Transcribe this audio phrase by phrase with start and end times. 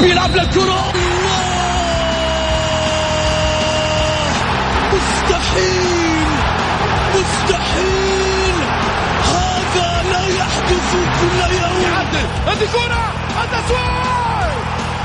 [0.00, 0.92] بيلعب للكرة.
[4.92, 6.26] مستحيل!
[7.14, 8.54] مستحيل!
[9.24, 10.90] هذا لا يحدث
[11.20, 11.82] كل يوم.
[11.82, 12.26] يعدل.
[12.46, 13.12] هذه كرة!
[13.44, 14.52] التسويق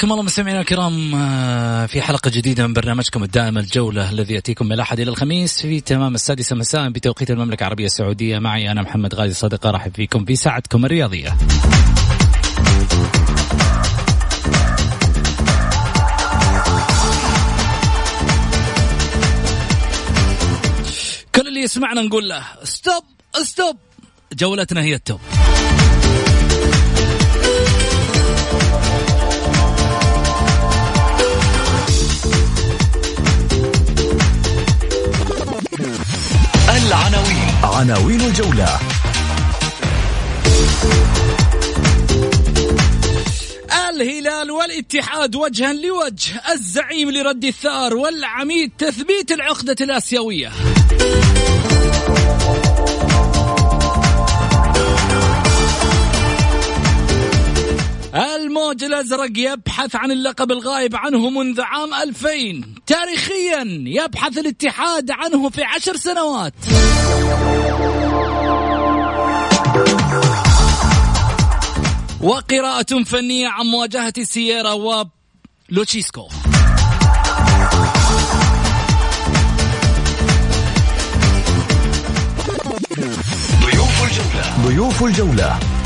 [0.00, 4.72] حياكم الله مستمعينا الكرام آه، في حلقة جديدة من برنامجكم الدائم الجولة الذي يأتيكم من
[4.72, 8.38] الأحد إلى الخميس في تمام السادسة مساء بتوقيت المملكة العربية السعودية.
[8.38, 11.36] معي أنا محمد غازي صدقة رحب فيكم في ساعتكم الرياضية.
[21.34, 23.04] كل اللي يسمعنا نقول له stop
[23.42, 23.76] stop
[24.32, 25.20] جولتنا هي ال top.
[37.62, 38.78] عناوين الجولة.
[43.90, 50.52] الهلال والاتحاد وجها لوجه الزعيم لرد الثار والعميد تثبيت العقدة الآسيوية.
[58.50, 65.62] الموج الأزرق يبحث عن اللقب الغائب عنه منذ عام 2000 تاريخيا يبحث الاتحاد عنه في
[65.64, 66.54] عشر سنوات.
[72.20, 74.72] وقراءة فنية عن مواجهة سييرا
[75.70, 76.28] ولوتشيسكو
[83.62, 84.66] ضيوف الجولة.
[84.66, 85.79] ضيوف الجولة.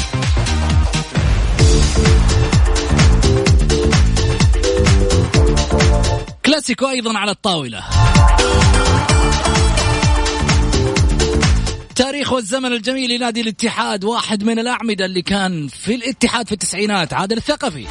[6.46, 7.84] كلاسيكو أيضا على الطاولة.
[11.94, 17.36] تاريخ والزمن الجميل لنادي الاتحاد واحد من الأعمدة اللي كان في الاتحاد في التسعينات عادل
[17.36, 17.86] الثقفي.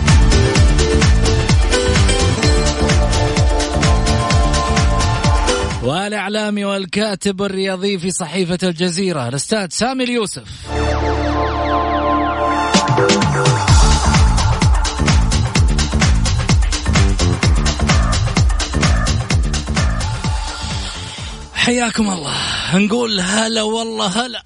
[5.84, 10.44] والإعلامي والكاتب الرياضي في صحيفة الجزيرة الأستاذ سامي اليوسف.
[21.63, 22.35] حياكم الله.
[22.78, 24.44] نقول هلا والله هلا.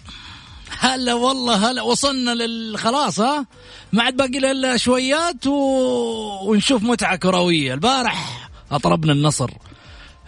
[0.79, 1.81] هلا والله هلا.
[1.81, 3.45] وصلنا لل خلاص ها؟
[3.93, 5.53] ما عاد باقي إلا شويات و...
[6.43, 7.73] ونشوف متعة كروية.
[7.73, 9.49] البارح أطربنا النصر.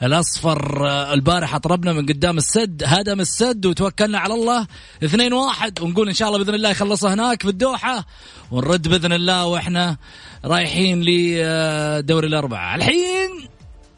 [0.03, 4.67] الأصفر آه، البارح أطربنا من قدام السد هدم السد وتوكلنا على الله.
[5.03, 5.81] اثنين واحد.
[5.81, 8.05] ونقول إن شاء الله بإذن الله يخلصها هناك في الدوحه
[8.51, 9.97] ونرد بإذن الله وإحنا
[10.45, 12.75] رايحين لدوري الأربعة.
[12.75, 13.47] الحين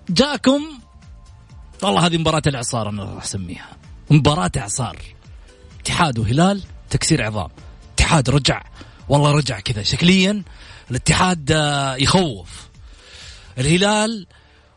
[0.10, 0.81] جاكم
[1.82, 3.70] والله هذه مباراة الإعصار أنا راح أسميها.
[4.10, 4.98] مباراة إعصار
[5.82, 7.50] اتحاد وهلال تكسير عظام.
[7.96, 8.64] اتحاد رجع.
[9.10, 9.84] والله رجع كذا.
[9.84, 10.44] شكليا
[10.92, 12.68] الاتحاد آه، يخوف.
[13.58, 14.28] الهلال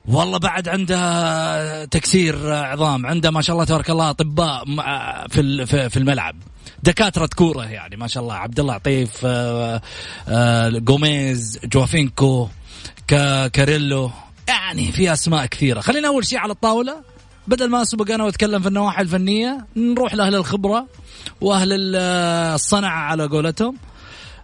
[0.07, 3.07] والله بعد عنده تكسير آه، عظام.
[3.07, 4.65] عنده ما شاء الله تبارك الله أطباء
[5.29, 6.37] في في الملعب.
[6.83, 8.35] دكاترة كورة يعني ما شاء الله.
[8.35, 9.81] عبد الله عطيف آه،
[10.29, 12.49] آه، جوميز جوافينكو
[13.07, 14.11] كا- كاريلو.
[14.49, 15.81] يعني في أسماء كثيرة.
[15.81, 16.97] خلينا أول شيء على الطاولة.
[17.47, 20.87] بدل ما أسبق أنا وأتكلم في النواحي الفنية نروح لأهل الخبرة
[21.41, 21.97] وأهل ال-
[22.55, 23.77] الصنعة على قولتهم.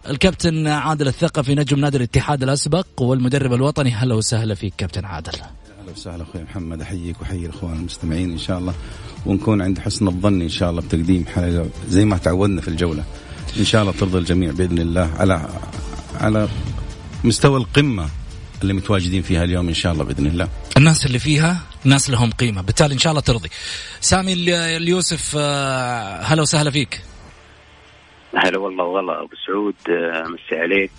[0.09, 3.91] الكابتن عادل الثقفي نجم نادي الاتحاد الأسبق والمدرب الوطني.
[3.91, 5.31] هلا وسهلا فيك كابتن عادل.
[5.33, 6.81] أهلا وسهلا أخوي محمد.
[6.81, 8.73] أحييك وأحيي الأخوان المستمعين إن شاء الله.
[9.25, 13.03] ونكون عند حسن الظن إن شاء الله بتقديم حلقه زي ما تعودنا في الجولة.
[13.59, 15.49] إن شاء الله ترضى الجميع بإذن الله على
[16.21, 16.47] على
[17.23, 18.09] مستوى القمة
[18.61, 20.49] اللي متواجدين فيها اليوم إن شاء الله بإذن الله.
[20.77, 22.61] الناس اللي فيها ناس لهم قيمة.
[22.61, 23.49] بالتالي إن شاء الله ترضي.
[24.01, 27.01] سامي ال- اليوسف آه، هلا وسهلا فيك.
[28.35, 30.91] هلا والله والله أبو سعود آه، مسي عليك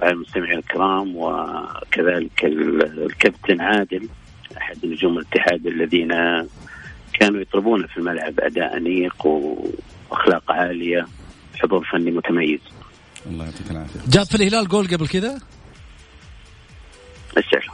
[0.00, 4.08] وعلى المستمعين الكرام وكذلك ال- الكابتن عادل
[4.56, 6.08] أحد نجوم الاتحاد الذين
[7.20, 9.26] كانوا يطلبون في الملعب أداء أنيق.
[9.26, 11.06] وأخلاق عالية
[11.62, 12.60] حضور فني متميز.
[13.26, 14.00] الله يعطيك العافية.
[14.08, 15.38] جاب في الهلال جول قبل كذا؟
[17.38, 17.72] اساله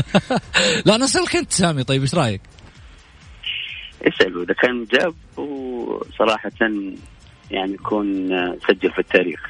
[0.86, 2.40] لا نسألك أنت سامي طيب إيش رأيك؟
[4.02, 6.50] اساله اذا كان جاب وصراحة
[7.50, 8.28] يعني يكون
[8.68, 9.40] سجل في التاريخ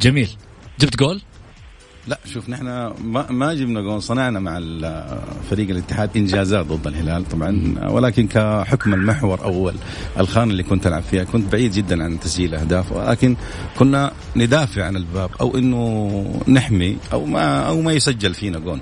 [0.00, 0.28] جميل
[0.80, 1.20] جبت جول؟
[2.06, 2.64] لا شوف نحن
[3.04, 4.60] ما, ما جبنا جول صنعنا مع
[5.50, 9.72] فريق الاتحاد إنجازات ضد الهلال طبعا ولكن كحكم المحور أو
[10.18, 13.36] الخانة اللي كنت ألعب فيها كنت بعيد جدا عن تسجيل أهداف ولكن
[13.78, 18.80] كنا ندافع عن الباب أو إنه نحمي أو ما أو ما يسجل فينا جول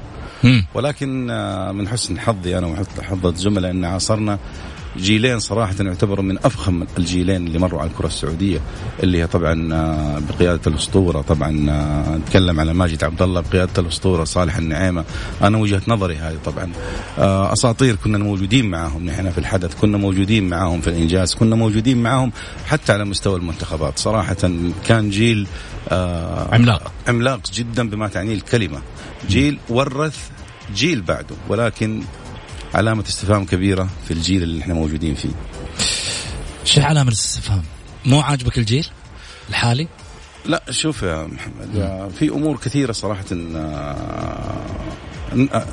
[0.75, 1.27] ولكن
[1.75, 4.39] من حسن حظي أنا وحظ الزملاء إن عاصرنا
[4.97, 8.61] جيلين صراحة يعتبروا من أفخم الجيلين اللي مروا على الكرة السعودية
[9.03, 11.21] اللي هي طبعا آه، بقيادة الأسطورة.
[11.21, 15.05] طبعا آه، نتكلم على ماجد عبد الله بقيادة الأسطورة صالح النعيمة.
[15.43, 16.73] أنا وجهة نظري هذه طبعا.
[17.19, 22.03] آه، أساطير كنا موجودين معهم نحن في الحدث كنا موجودين معهم في الإنجاز كنا موجودين
[22.03, 22.33] معهم
[22.67, 23.99] حتى على مستوى المنتخبات.
[23.99, 24.37] صراحة
[24.87, 25.47] كان جيل
[26.53, 26.93] عملاق.
[27.09, 28.79] عملاق جدا بما تعنيه الكلمة.
[29.29, 30.19] جيل ورث
[30.75, 32.03] جيل بعده ولكن
[32.75, 35.31] علامة استفهام كبيرة في الجيل اللي إحنا موجودين فيه
[36.65, 37.63] شو علامة الاستفهام؟
[38.05, 38.87] مو عاجبك الجيل
[39.49, 39.89] الحالي؟
[40.47, 44.57] لا شوف يا محمد في أمور كثيرة صراحة آه،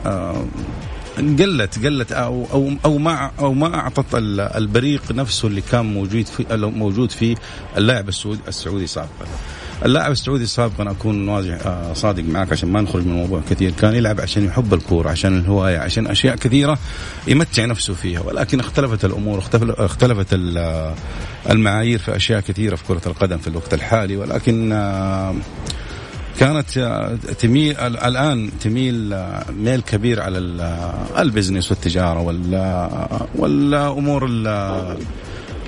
[0.06, 0.46] آه،
[1.18, 4.06] قلت قلت أو أو أو ما أو ما أعطت
[4.56, 7.36] البريق نفسه اللي كان موجود في موجود فيه
[7.78, 9.26] اللاعب السعودي السعودي سابقا.
[9.86, 13.72] اللاعب السعودي سابقا أكون واضح آه، صادق معك عشان ما نخرج من الموضوع كثير.
[13.72, 16.78] كان يلعب عشان يحب الكورة عشان الهواية عشان أشياء كثيرة
[17.28, 18.20] يمتع نفسه فيها.
[18.20, 20.28] ولكن اختلفت الأمور اختلفت
[21.50, 24.18] المعايير في أشياء كثيرة في كرة القدم في الوقت الحالي.
[24.18, 25.36] ولكن آه،
[26.40, 29.16] كانت آه، تميل الآن تميل
[29.50, 30.38] ميل كبير على
[31.18, 32.22] البزنس والتجارة
[33.36, 34.26] والأمور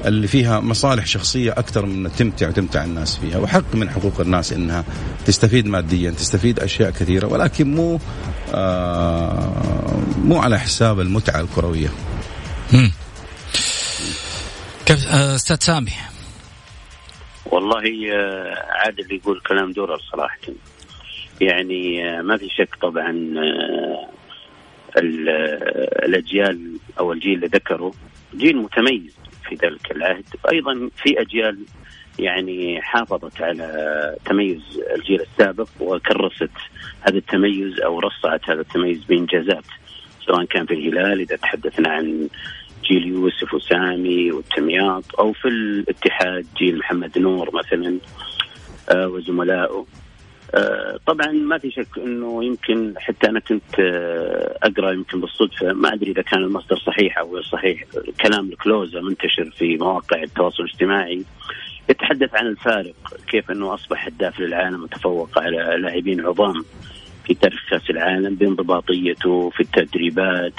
[0.06, 4.86] اللي فيها مصالح شخصية أكثر من تمتع وتمتع الناس فيها وحق من حقوق الناس إنها
[5.26, 8.00] تستفيد ماديا تستفيد أشياء كثيرة ولكن مو
[8.54, 11.90] آه مو على حساب المتعة الكروية.
[14.86, 15.92] كيف آه، أستاذ سامي؟
[17.46, 17.84] والله
[18.14, 20.38] آه، عادل يقول كلام دورر صراحة.
[21.42, 23.12] يعني آه، ما في شك طبعا
[26.06, 27.94] الأجيال أو الجيل اللي ذكره
[28.36, 29.14] جيل متميز.
[29.58, 30.26] في ذلك العهد.
[30.52, 31.58] أيضا في أجيال
[32.20, 34.62] يعني حافظت على تميز
[34.96, 36.52] الجيل السابق وكرست
[37.02, 39.66] هذا التميز أو رصعت هذا التميز بإنجازات
[40.26, 42.28] سواء كان في الهلال إذا تحدثنا عن
[42.84, 47.98] جيل يوسف وسامي والتمياط أو في الاتحاد جيل محمد نور مثلا
[48.90, 49.86] آه، وزملائه.
[51.06, 55.74] طبعا ما في شك إنه يمكن حتى أنا كنت آه، أقرأ يمكن بالصدفة.
[55.74, 57.84] ما أدري إذا كان المصدر صحيح أو غير صحيح.
[58.22, 61.24] كلام الكلوزا منتشر في مواقع التواصل الاجتماعي
[61.90, 62.94] يتحدث عن الفارق
[63.28, 66.64] كيف إنه أصبح هداف للعالم وتفوق على لاعبين عظام
[67.26, 70.54] في تاريخ كأس العالم بانضباطيته في التدريبات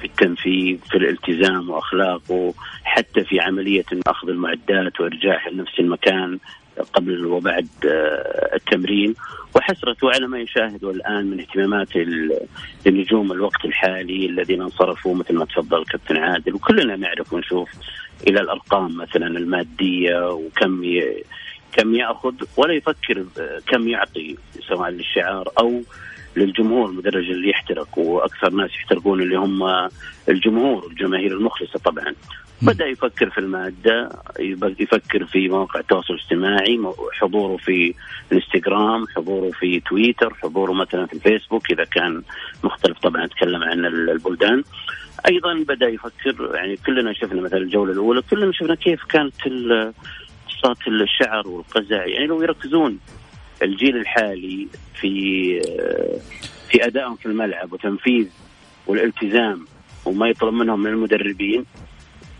[0.00, 2.54] في التنفيذ في الالتزام وأخلاقه
[2.84, 6.38] حتى في عملية اخذ المعدات وارجاعها لنفس المكان.
[6.92, 9.14] قبل وبعد آه، التمرين.
[9.56, 11.88] وحسرته على ما يشاهده الآن من اهتمامات
[12.86, 16.54] النجوم الوقت الحالي الذين انصرفوا مثل ما تفضل كابتن عادل.
[16.54, 17.68] وكلنا نعرف ونشوف
[18.26, 20.82] إلى الأرقام مثلا المادية وكم
[21.72, 23.24] كم يأخذ ولا يفكر
[23.66, 24.36] كم يعطي
[24.68, 25.82] سواء للشعار أو
[26.36, 29.88] للجمهور المدرج اللي يحترق وأكثر ناس يحترقون اللي هم
[30.28, 32.14] الجمهور الجماهير المخلصة طبعا.
[32.62, 34.10] بدأ يفكر في المادة
[34.78, 36.80] يفكر في مواقع التواصل الاجتماعي
[37.12, 37.94] حضوره في
[38.32, 42.22] الانستغرام حضوره في تويتر حضوره مثلا في الفيسبوك إذا كان
[42.64, 44.62] مختلف طبعا أتكلم عن البلدان.
[45.26, 49.34] أيضا بدأ يفكر يعني كلنا شفنا مثلا الجولة الأولى كلنا شفنا كيف كانت
[50.48, 52.98] قصات الشعر والقزع يعني لو يركزون
[53.62, 54.68] الجيل الحالي
[55.00, 55.60] في
[56.70, 58.26] في أدائهم في الملعب وتنفيذ
[58.86, 59.66] والالتزام
[60.04, 61.64] وما يطلب منهم من المدربين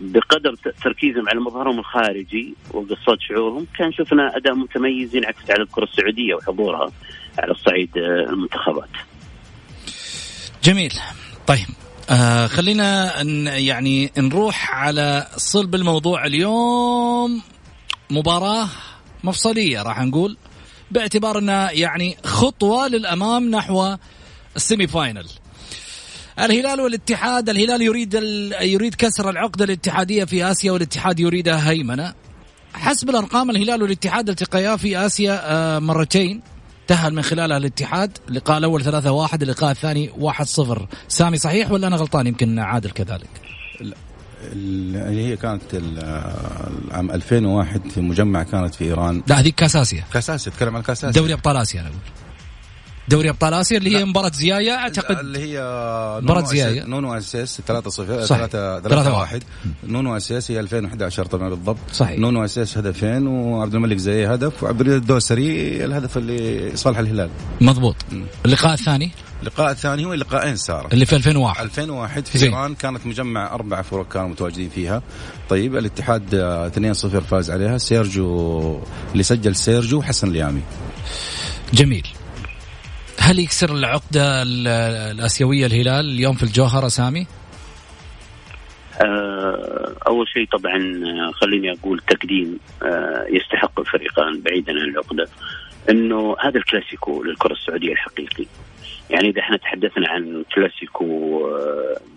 [0.01, 6.35] بقدر تركيزهم على مظهرهم الخارجي وقصات شعورهم كان شفنا أداء متميز ينعكس على الكرة السعودية
[6.35, 6.91] وحضورها
[7.39, 8.89] على الصعيد آه، المنتخبات.
[10.63, 10.93] جميل.
[11.47, 11.65] طيب
[12.09, 13.21] آه خلينا
[13.57, 17.41] يعني نروح على صلب الموضوع اليوم.
[18.09, 18.69] مباراة
[19.23, 20.37] مفصلية راح نقول
[20.91, 23.95] باعتبار انها يعني خطوة للأمام نحو
[24.55, 25.27] السيمي فاينل.
[26.41, 28.13] الهلال والاتحاد الهلال يريد
[28.61, 32.13] يريد كسر العقدة الاتحادية في آسيا والاتحاد يريدها هيمنة.
[32.73, 36.41] حسب الأرقام الهلال والاتحاد التقيا في آسيا آه، مرتين.
[36.87, 38.17] تأهل من خلالها الاتحاد.
[38.29, 42.91] اللقاء الأول 3 1 اللقاء الثاني 1 0 سامي صحيح ولا أنا غلطان؟ يمكن عادل
[42.91, 43.29] كذلك.
[44.95, 49.23] هي كانت العام 2001 في مجمع كانت في إيران.
[49.27, 51.99] لا هذيك كاس اسيا كاس اسيا اتكلم عن كاس اسيا دوري أبطال آسيا أنا أقول.
[53.07, 55.59] دوري أبطال آسيا اللي هي مباراة زيايا أعتقد اللي هي
[56.23, 56.85] مباراة زيايا.
[56.85, 58.45] نونو أسيس 3 0 صحيح.
[58.45, 59.43] 3 3 3 1
[59.83, 61.77] نونو أسيس هي 2011 طبعا بالضبط.
[61.93, 62.19] صحيح.
[62.19, 67.29] نونو أسيس هدفين وعبد الملك زيايه هدف وعبد الرزاق الدوسري الهدف اللي صالح الهلال.
[67.61, 67.95] مضبوط.
[68.45, 70.93] اللقاء الثاني؟ اللقاء الثاني هو لقاءين سارة.
[70.93, 72.43] اللي في 2001 2001 في.
[72.43, 75.01] إيران كانت مجمع أربع فرق كانوا متواجدين فيها.
[75.49, 77.77] طيب الاتحاد آه، 2-0 فاز عليها.
[77.77, 78.79] سيرجيو
[79.11, 80.61] اللي سجل سيرجيو حسن اليامي.
[81.73, 82.07] جميل.
[83.31, 84.67] هل يكسر العقدة ال-
[85.17, 87.27] الآسيوية الهلال اليوم في الجوهرة سامي؟
[89.01, 95.27] آه، أول شيء طبعا آه، خليني أقول تقديم آه، يستحق الفريقان بعيدا عن العقدة
[95.89, 98.45] إنه هذا الكلاسيكو للكرة السعودية الحقيقي
[99.09, 101.41] يعني إذا إحنا تحدثنا عن كلاسيكو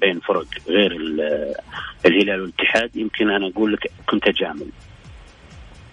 [0.00, 1.54] بين فرق غير ال-
[2.06, 4.66] الهلال والاتحاد يمكن أنا أقول لك كنت اجامل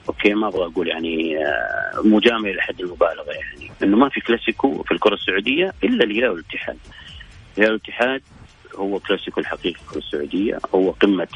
[0.10, 3.72] okay ما أبغى أقول يعني آه، مجاملة لحد المبالغة يعني.
[3.84, 6.77] إنه ما في كلاسيكو في الكرة السعودية إلا الهلال والاتحاد.
[7.58, 8.22] الهلال والاتحاد
[8.75, 10.60] هو كلاسيكو الحقيقي في السعودية.
[10.75, 11.27] هو قمة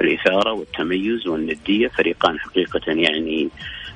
[0.00, 1.88] الإثارة والتميز والندية.
[1.88, 3.48] فريقان حقيقة يعني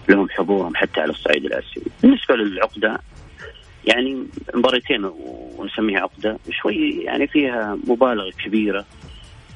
[0.08, 1.86] لهم حضورهم حتى على الصعيد الآسيوي.
[2.02, 2.98] بالنسبة للعقدة
[3.84, 5.04] يعني مباراتين
[5.58, 8.84] ونسميها عقدة شوي يعني فيها مبالغة كبيرة.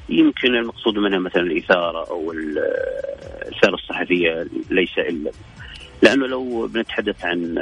[0.09, 2.57] يمكن المقصود منها مثلا الإثارة أو ال-
[3.47, 5.31] الإثارة الصحفية ليس إلا.
[6.01, 7.55] لأنه لو بنتحدث عن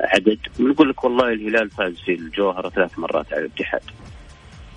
[0.00, 3.80] عدد بنقول لك والله الهلال فاز في الجوهرة ثلاث مرات على الاتحاد.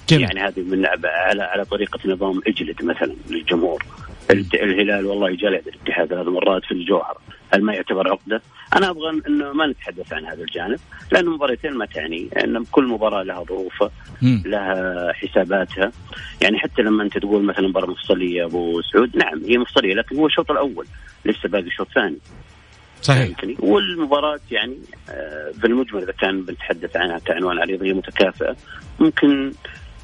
[0.09, 0.21] جميل.
[0.23, 3.83] يعني هذه من على على طريقة نظام إجلد مثلا للجمهور.
[4.31, 7.17] ال- الهلال والله جلد الاتحاد ثلاث مرات في الجوهر
[7.53, 8.41] هل ما يعتبر عقدة؟
[8.75, 10.79] أنا أبغى انه ما نتحدث عن هذا الجانب
[11.11, 13.91] لأنه مباراتين ما تعني إن كل مباراة لها ظروفها.
[14.21, 15.91] لها حساباتها
[16.41, 20.25] يعني حتى لما أنت تقول مثلا مباراة مفصلية أبو سعود نعم هي مفصلية لكن هو
[20.25, 20.85] الشوط الأول
[21.25, 22.17] لسه باقي شوط ثاني
[23.01, 24.77] صحيح؟ والمباراة يعني
[25.09, 28.55] آه، بالمجمل إذا كان بنتحدث عنها كعنوان عريضة هي متكافئة
[28.99, 29.51] ممكن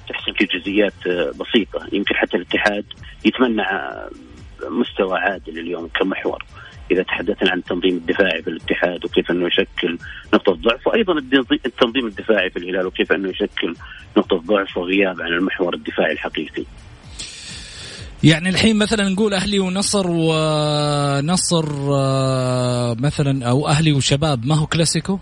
[0.10, 2.86] تحسن في جزئيات آه، بسيطة يمكن حتى الاتحاد
[3.26, 4.10] يتمنى آه،
[4.64, 6.44] مستوى عادل اليوم كمحور
[6.92, 9.98] إذا تحدثنا عن التنظيم الدفاعي في الاتحاد وكيف أنه يشكل
[10.34, 13.74] نقطة ضعف وأيضا التنظيم- التنظيم الدفاعي في الهلال وكيف أنه يشكل
[14.18, 16.64] نقطة ضعف وغياب عن المحور الدفاعي الحقيقي.
[18.24, 25.20] يعني الحين مثلا نقول أهلي ونصر ونصر آه، مثلا أو أهلي وشباب ما هو كلاسيكو؟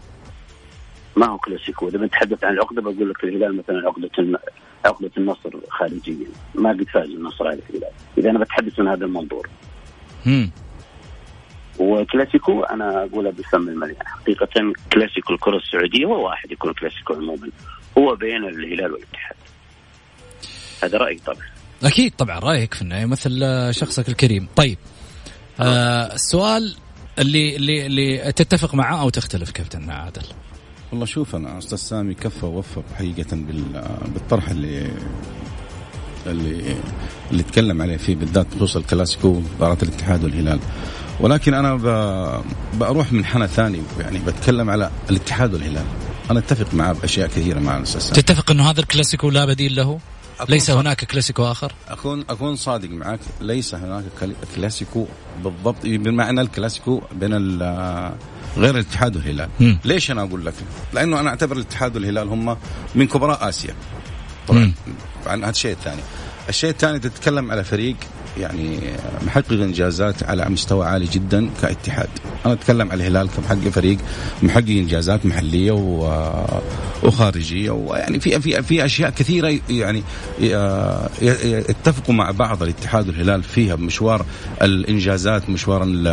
[1.18, 1.88] ما هو كلاسيكو.
[1.88, 4.38] إذا بنتحدث عن العقدة بقول لك الهلال مثلا عقدة الن-
[4.86, 7.92] عقدة النصر خارجيا ما قد فاز النصر على الهلال.
[8.18, 9.50] إذا أنا بتحدث من هذا المنظور.
[10.26, 10.52] مم.
[11.80, 14.48] وكلاسيكو أنا اقولها بالفم المليان حقيقة
[14.94, 17.50] كلاسيكو الكرة السعودية هو واحد يكون كلاسيكو عموما.
[17.98, 19.36] هو بين الهلال والاتحاد.
[20.84, 21.38] هذا رأيي طبعا.
[21.84, 23.40] أكيد طبعا رأيك في النهاية مثل
[23.72, 24.48] شخصك الكريم.
[24.56, 24.78] طيب
[25.60, 26.76] آه السؤال
[27.20, 30.22] اللي اللي اللي تتفق معه أو تختلف كابتن عادل؟
[30.92, 33.84] والله شوف أنا أستاذ سامي كفى ووفى حقيقة بال-
[34.14, 34.92] بالطرح اللي
[36.28, 36.76] اللي
[37.32, 40.60] اللي تكلم عليه فيه بالذات بخصوص الكلاسيكو مباراة الاتحاد والهلال.
[41.20, 41.76] ولكن أنا.
[42.74, 45.86] بروح منحنى ثاني يعني بتكلم على الاتحاد والهلال
[46.32, 50.00] أنا أتفق معاه بأشياء كثيرة مع الاستاذ تتفق أنه هذا الكلاسيكو لا بديل له؟
[50.50, 50.70] ليس.
[50.70, 55.06] هناك كلاسيكو آخر؟ اكون أكون صادق معك ليس هناك كل- كلاسيكو
[55.44, 57.34] بالضبط بمعنى الكلاسيكو بين
[58.58, 59.50] غير الاتحاد والهلال.
[59.86, 60.54] ليش أنا أقول لك
[60.94, 62.58] لأنه أنا أعتبر الاتحاد والهلال هم
[62.96, 63.74] من كبراء آسيا.
[64.48, 64.72] طبعا
[65.28, 66.02] عن هذا الشيء الثاني
[66.50, 67.96] الشيء الثاني تتكلم على فريق
[68.40, 68.80] يعني
[69.26, 72.10] محقق إنجازات على مستوى عالي جدا كاتحاد
[72.46, 73.98] أنا أتكلم على الهلال كمحقق فريق
[74.44, 75.72] محقق إنجازات محلية.
[77.04, 80.04] وخارجية ويعني في في في أشياء كثيرة يعني
[80.42, 81.10] ي-
[81.70, 84.26] يتفقوا مع بعض الاتحاد والهلال فيها بمشوار
[84.62, 86.08] الإنجازات مشوار ال-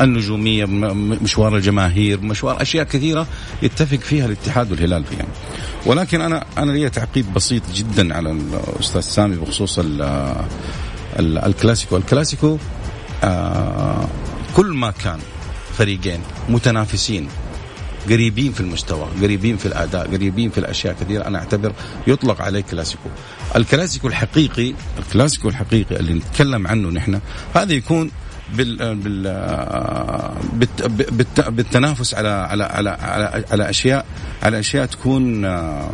[0.00, 0.64] النجومية
[1.22, 3.26] مشوار الجماهير مشوار أشياء كثيرة
[3.62, 5.26] يتفق فيها الاتحاد والهلال فيها
[5.86, 8.30] ولكن أنا أنا لي تعقيب بسيط جدا على
[8.96, 10.02] الاستاذ سامي بخصوص ال
[11.18, 11.96] ال الكلاسيكو.
[11.96, 12.58] الكلاسيكو
[13.24, 14.08] آه
[14.56, 15.18] كل ما كان
[15.78, 17.28] فريقين متنافسين
[18.08, 21.72] قريبين في المستوى قريبين في الأداء قريبين في الأشياء كثيرة أنا أعتبر
[22.06, 23.08] يطلق عليه كلاسيكو.
[23.56, 27.20] الكلاسيكو الحقيقي الكلاسيكو الحقيقي اللي نتكلم عنه نحن
[27.54, 28.10] هذا يكون
[28.54, 29.22] بال بال
[30.52, 34.06] بالت بالت بالتنافس على على على على, على أشياء
[34.42, 35.90] على أشياء تكون آه،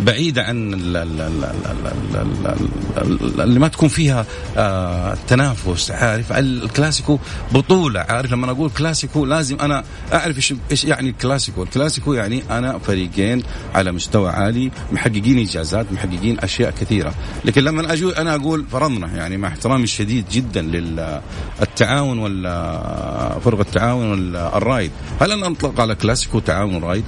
[0.00, 4.26] بعيدة عن ال- ال- ال- ال- ال- ال- اللي ما تكون فيها
[4.56, 7.18] آه، تنافس عارف؟ الكلاسيكو
[7.52, 11.62] بطولة عارف؟ لما أقول كلاسيكو لازم أنا أعرف إيش يعني الكلاسيكو.
[11.62, 13.42] الكلاسيكو يعني أنا فريقين
[13.74, 17.14] على مستوى عالي محققين إنجازات محققين أشياء كثيرة.
[17.44, 24.10] لكن لما أجي أنا أقول فرضنا يعني مع احترامي الشديد جدا للتعاون ولا فرق التعاون
[24.10, 27.04] ولا الرايد هل أنا أطلق على كلاسيكو تعاون رايد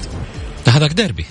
[0.67, 1.25] هذاك ديربي.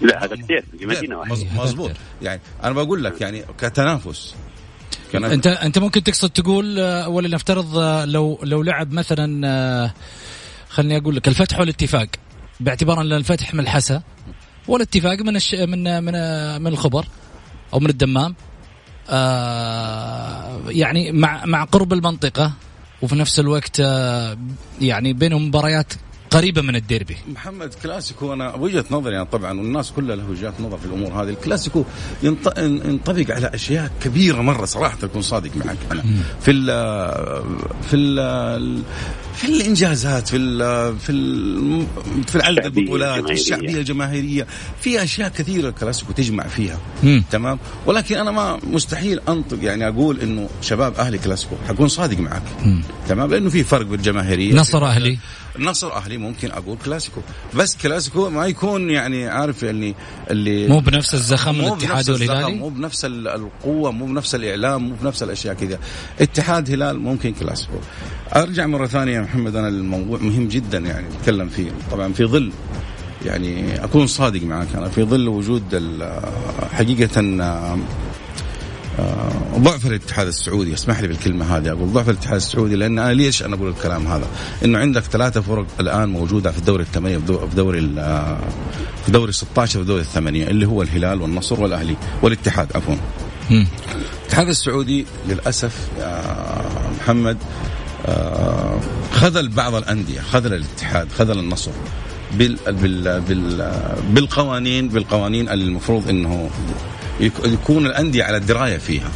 [0.00, 1.36] لا هذا كثير في مدينة واحدة.
[1.56, 1.90] مزبوط
[2.22, 4.34] يعني أنا بقول لك يعني كتنافس.
[5.14, 9.92] أنت أنت ممكن تقصد تقول آه، ولنفترض آه، لو لو لعب مثلا آه،
[10.68, 12.08] خليني أقول لك الفتح والاتفاق.
[12.60, 14.02] باعتبار أن الفتح من الحسا
[14.68, 15.54] والاتفاق من الش...
[15.54, 16.12] من من
[16.62, 17.06] من الخبر
[17.72, 18.34] أو من الدمام.
[19.10, 22.52] آه يعني مع مع قرب المنطقة
[23.02, 24.38] وفي نفس الوقت آه
[24.80, 25.92] يعني بينهم مباريات
[26.30, 27.16] قريبة من الديربي.
[27.34, 31.28] محمد كلاسيكو أنا وجهة نظري يعني طبعا والناس كلها له وجهات نظر في الأمور هذه.
[31.28, 31.84] الكلاسيكو
[32.22, 36.04] ينط- ينطبق على أشياء كبيرة مرة صراحة أكون صادق معك أنا.
[36.40, 36.66] في ال
[37.90, 38.82] في ال
[39.34, 41.86] في الإنجازات في ال في ال
[42.26, 43.32] في عدد الشعبية البطولات الجماهيرية.
[43.40, 44.46] الشعبية الجماهيرية.
[44.80, 46.78] في أشياء كثيرة الكلاسيكو تجمع فيها.
[47.02, 47.24] مم.
[47.30, 51.54] تمام؟ ولكن أنا ما مستحيل أنطق يعني أقول إنه شباب أهلي كلاسيكو.
[51.68, 52.42] حكون صادق معك.
[53.08, 54.54] تمام؟ لأنه في فرق بالجماهيرية.
[54.54, 55.18] نصر أهلي.
[55.56, 57.20] النصر أهلي ممكن أقول كلاسيكو.
[57.54, 59.94] بس كلاسيكو ما يكون يعني عارف يعني
[60.30, 65.22] اللي مو بنفس الزخم الاتحاد والهلالي مو بنفس ال- القوة مو بنفس الإعلام مو بنفس
[65.22, 65.78] الأشياء كذا.
[66.20, 67.72] اتحاد هلال ممكن كلاسيكو.
[68.36, 71.70] أرجع مرة ثانية يا محمد أنا الموضوع مهم جدا يعني نتكلم فيه.
[71.90, 72.52] طبعا في ظل
[73.26, 75.62] يعني أكون صادق معك أنا في ظل وجود
[76.72, 77.20] حقيقة
[79.58, 83.54] ضعف الاتحاد السعودي اسمح لي بالكلمة هذه أقول ضعف الاتحاد السعودي لأن أنا ليش أنا
[83.56, 84.26] أقول الكلام هذا؟
[84.64, 88.38] إنه عندك ثلاثة فرق الآن موجودة في الدوري الثمانية في دو- في دوري آه،
[89.06, 92.94] في دوري 16 في دوري الثمانية اللي هو الهلال والنصر والأهلي والاتحاد عفوا.
[94.22, 96.22] الاتحاد السعودي للأسف يا
[97.00, 97.36] محمد
[98.06, 98.80] آه،
[99.12, 101.70] خذل بعض الأندية خذل الاتحاد خذل النصر
[102.34, 103.72] بال بال بال
[104.10, 106.50] بالقوانين بالقوانين اللي المفروض إنه
[107.20, 109.10] يكون الأندية على درايه فيها.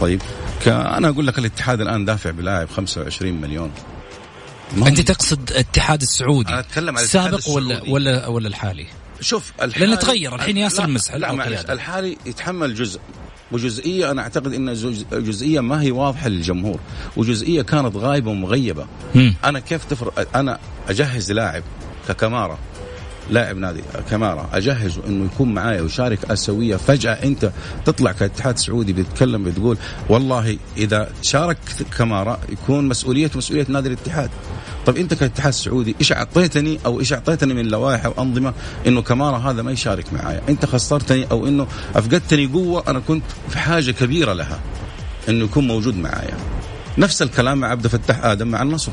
[0.00, 0.22] طيب
[0.66, 3.70] أنا أقول لك الاتحاد الآن دافع بلاعب 25 مليون.
[4.86, 7.82] أنت تقصد الاتحاد السعودي؟ أنا أتكلم عن الاتحاد السابق ولا.
[7.88, 8.86] ولا ولا الحالي؟
[9.20, 11.60] شوف الحالي لأنه تغير، الحين ياسر لا، المسحل لا أو معلش.
[11.70, 13.00] الحالي يتحمل جزء.
[13.52, 16.80] وجزئية أنا أعتقد إن جز- جزئية ما هي واضحة للجمهور.
[17.16, 18.86] وجزئية كانت غايبة ومغيبة.
[19.14, 19.34] مم.
[19.44, 20.58] أنا كيف تفرق أنا
[20.88, 21.62] أجهز لاعب
[22.08, 22.58] ككمارة.
[23.30, 27.12] لاعب نادي كمارة اجهزه إنه يكون معايا ويشارك اسيويه فجأة.
[27.12, 27.52] أنت
[27.84, 31.58] تطلع كاتحاد سعودي بتتكلم بتقول والله إذا شارك
[31.98, 34.30] كمارة يكون مسؤوليته مسؤولية نادي الاتحاد.
[34.86, 38.54] طيب أنت كاتحاد سعودي إيش أعطيتني أو إيش أعطيتني من لوائح وانظمه
[38.86, 43.58] إنه كمارة هذا ما يشارك معايا؟ أنت خسرتني أو إنه أفقدتني قوة أنا كنت في
[43.58, 44.60] حاجة كبيرة لها
[45.28, 46.36] إنه يكون موجود معايا.
[46.98, 48.92] نفس الكلام مع عبد الفتاح آدم مع النصر.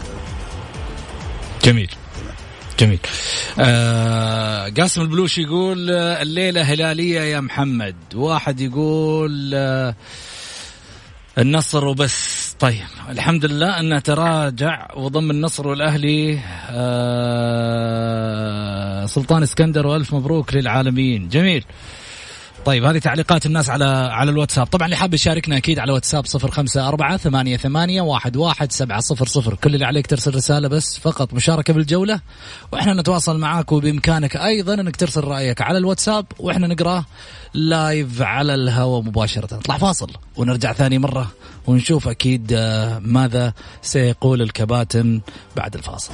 [1.63, 1.91] جميل.
[2.79, 2.99] جميل.
[3.59, 7.95] آه قاسم البلوش يقول آه، الليلة هلالية يا محمد.
[8.15, 9.95] واحد يقول آه
[11.37, 12.55] النصر وبس.
[12.59, 16.39] طيب الحمد لله انه تراجع وضم النصر والأهلي.
[16.69, 16.93] آه
[19.05, 21.29] سلطان إسكندر وألف مبروك للعالمين.
[21.29, 21.65] جميل.
[22.65, 24.67] طيب هذه تعليقات الناس على على الواتساب.
[24.67, 28.99] طبعا اللي حاب يشاركنا أكيد على واتساب صفر خمسة أربعة ثمانية ثمانية واحد واحد سبعة
[28.99, 29.55] صفر صفر.
[29.55, 32.19] كل اللي عليك ترسل رسالة بس فقط مشاركة بالجولة.
[32.71, 37.05] وإحنا نتواصل معاك وبإمكانك أيضا إنك ترسل رأيك على الواتساب وإحنا نقرأه
[37.53, 39.55] live على الهواء مباشرة.
[39.55, 41.31] نطلع فاصل ونرجع ثاني مرة
[41.67, 45.21] ونشوف أكيد آه، ماذا سيقول الكباتن
[45.55, 46.13] بعد الفاصل.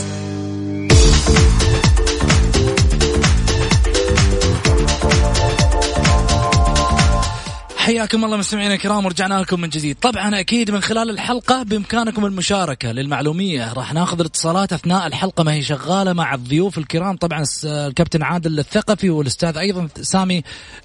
[7.91, 9.97] حياكم الله مستمعينا الكرام ورجعنا لكم من جديد.
[10.01, 13.73] طبعا أكيد من خلال الحلقة بإمكانكم المشاركة للمعلومية.
[13.73, 17.17] راح ناخذ الاتصالات أثناء الحلقة ما هي شغالة مع الضيوف الكرام.
[17.17, 20.37] طبعا الكابتن عادل الثقفي والأستاذ أيضا سامي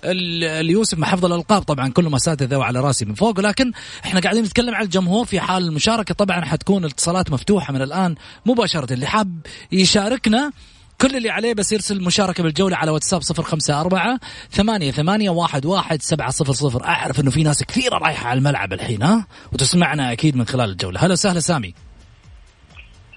[0.04, 1.62] ال- اليوسف مع حفظ الألقاب.
[1.62, 3.40] طبعا كلهم اساتذه وعلى راسي من فوق.
[3.40, 3.72] لكن
[4.04, 6.14] إحنا قاعدين نتكلم على الجمهور في حال المشاركة.
[6.14, 8.14] طبعا حتكون الاتصالات مفتوحة من الآن
[8.46, 8.92] مباشرة.
[8.92, 9.38] اللي حاب
[9.72, 10.52] يشاركنا
[11.00, 14.18] كل اللي عليه بس يرسل مشاركة بالجولة على واتساب صفر خمسة أربعة
[14.50, 16.84] ثمانية ثمانية واحد واحد سبعة صفر صفر.
[16.84, 21.00] أعرف أنه في ناس كثيرة رايحة على الملعب الحين ها؟ وتسمعنا أكيد من خلال الجولة.
[21.00, 21.74] هلا وسهلا سامي.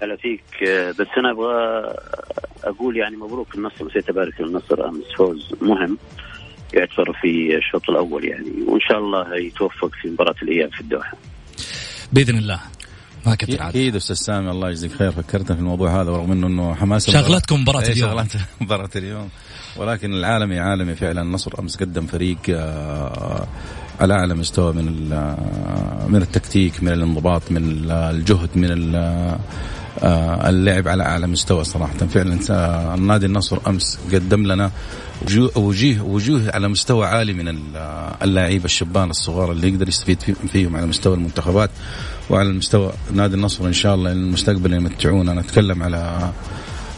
[0.02, 0.68] هلا فيك.
[0.68, 1.94] آه، بس أنا أبغى
[2.64, 5.98] أقول يعني مبروك النصر نسيت ابارك للنصر امس فوز مهم
[6.74, 11.16] يعتبر في الشوط الأول يعني وإن شاء الله يتوفق في مباراة الإياب في الدوحة.
[12.12, 12.60] بإذن الله.
[13.26, 16.46] ما كثر عاد أكيد أستاذ سامي الله يجزيك خير فكرتنا في الموضوع هذا ورغم إنه
[16.46, 17.10] إنه حماس.
[17.10, 18.08] شغلتكم مباراة اليوم.
[18.10, 19.28] شغلات مباراة اليوم.
[19.76, 21.22] ولكن العالمي عالمي فعلا.
[21.22, 23.46] النصر أمس قدم فريق آه،
[24.00, 25.36] على أعلى مستوى من ال-
[26.08, 29.38] من التكتيك من الانضباط من الجهد من آه،
[30.48, 31.92] اللعب على أعلى مستوى صراحة.
[31.94, 34.70] فعلا آه، النادي النصر أمس قدم لنا
[35.56, 37.76] وجوه وجوه على مستوى عالي من ال-
[38.22, 41.70] اللاعبين الشبان الصغار اللي يقدر يستفيد في- فيهم على مستوى المنتخبات
[42.30, 46.30] وعلى المستوى نادي النصر إن شاء الله المستقبل يمتعونا نتكلم على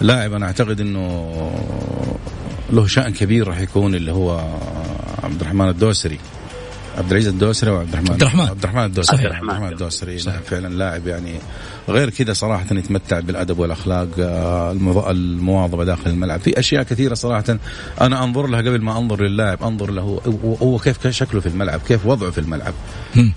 [0.00, 1.30] لاعب أنا أعتقد إنه
[2.72, 4.40] له شأن كبير راح يكون اللي هو
[5.22, 6.18] عبد الرحمن الدوسري.
[6.98, 8.40] عبد العزيز الدوسري وعبد الرحمن عبد الرحمن.
[8.46, 9.16] عبد الرحمن الدوسري.
[9.16, 9.36] صحيح.
[9.36, 10.18] عبد الرحمن الدوسري.
[10.18, 11.34] فعلا لاعب يعني
[11.88, 14.72] غير كذا صراحة يتمتع بالأدب والأخلاق آه،
[15.10, 16.40] المواظبة داخل الملعب.
[16.40, 17.44] في أشياء كثيرة صراحة
[18.00, 21.80] أنا أنظر لها قبل ما أنظر للاعب أنظر له هو- هو كيف شكله في الملعب
[21.88, 22.74] كيف وضعه في الملعب.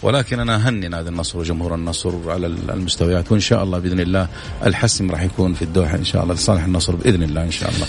[0.02, 4.28] ولكن أنا أهني نادي النصر وجمهور النصر على المستويات وإن شاء الله بإذن الله
[4.66, 7.88] الحسم راح يكون في الدوحة إن شاء الله لصالح النصر بإذن الله إن شاء الله.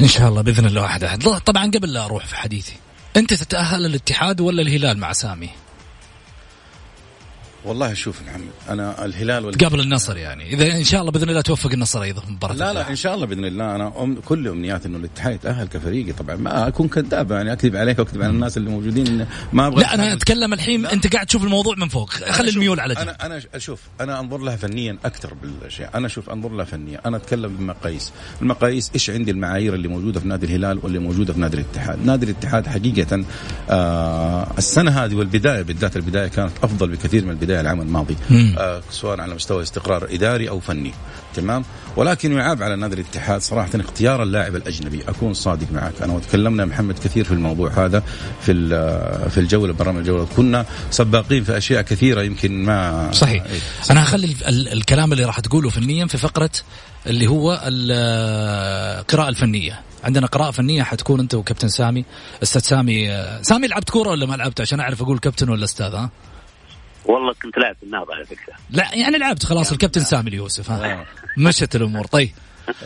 [0.00, 1.22] إن شاء الله بإذن الله واحد أحد.
[1.44, 2.72] طبعا قبل لا أروح في حديثي.
[3.16, 5.50] أنت تتأهل الاتحاد ولا الهلال مع سامي؟
[7.66, 9.54] والله شوف محمد أنا الهلال وال...
[9.54, 10.54] قبل النصر يعني.
[10.54, 12.90] إذا إن شاء الله بإذن الله توفق النصر أيضا في مباراة لا لا.
[12.90, 13.74] إن شاء الله بإذن الله.
[13.74, 16.36] أنا أم كل امنياتي إنه الاتحاد يتاهل كفريقي طبعا.
[16.36, 19.26] ما أكون كذاب يعني أكذب عليك وأكذب على الناس اللي موجودين.
[19.52, 20.52] ما أبغى لا أنا أتكلم.
[20.52, 22.10] الحين أنت قاعد تشوف الموضوع من فوق.
[22.10, 23.02] خلي الميول على جنب.
[23.02, 25.90] أنا أنا أشوف أنا أنظر لها فنيا أكثر بالأشياء.
[25.94, 27.00] أنا أشوف أنظر لها فنيا.
[27.06, 31.40] أنا أتكلم بمقاييس المقاييس إيش عندي المعايير اللي موجودة في نادي الهلال واللي موجودة في
[31.40, 33.24] نادي الاتحاد؟ نادي الاتحاد حقيقة
[33.70, 37.55] آه السنة هذه والبداية بالذات البداية كانت أفضل بكثير من البداية.
[37.60, 38.16] العام الماضي.
[38.58, 40.92] آه سواء على مستوى استقرار إداري أو فني.
[41.34, 41.64] تمام؟
[41.96, 45.02] ولكن يعاب على نادي الاتحاد صراحة اختيار اللاعب الأجنبي.
[45.08, 46.02] أكون صادق معك.
[46.02, 48.02] أنا وتكلمنا محمد كثير في الموضوع هذا
[48.40, 50.26] في ال- في الجولة برامج الجولة.
[50.36, 53.44] كنا سباقين في أشياء كثيرة يمكن ما صحيح.
[53.44, 53.60] إيه.
[53.90, 56.50] أنا هخلي ال- ال- الكلام اللي راح تقوله فنيا في فقرة
[57.06, 57.92] اللي هو ال-
[59.00, 59.80] القراءه الفنية.
[60.04, 62.04] عندنا قراءة فنية حتكون أنت وكابتن سامي.
[62.42, 66.10] أستاذ سامي سامي لعبت كورة ولا ما لعبت؟ عشان أعرف أقول كابتن ولا أستاذ ها؟
[67.08, 68.54] والله كنت لاعب في النهضة على فكرة.
[68.70, 71.06] لا يعني لعبت خلاص الكابتن سامي اليوسف ها.
[71.38, 72.06] مشت الأمور.
[72.06, 72.30] طيب.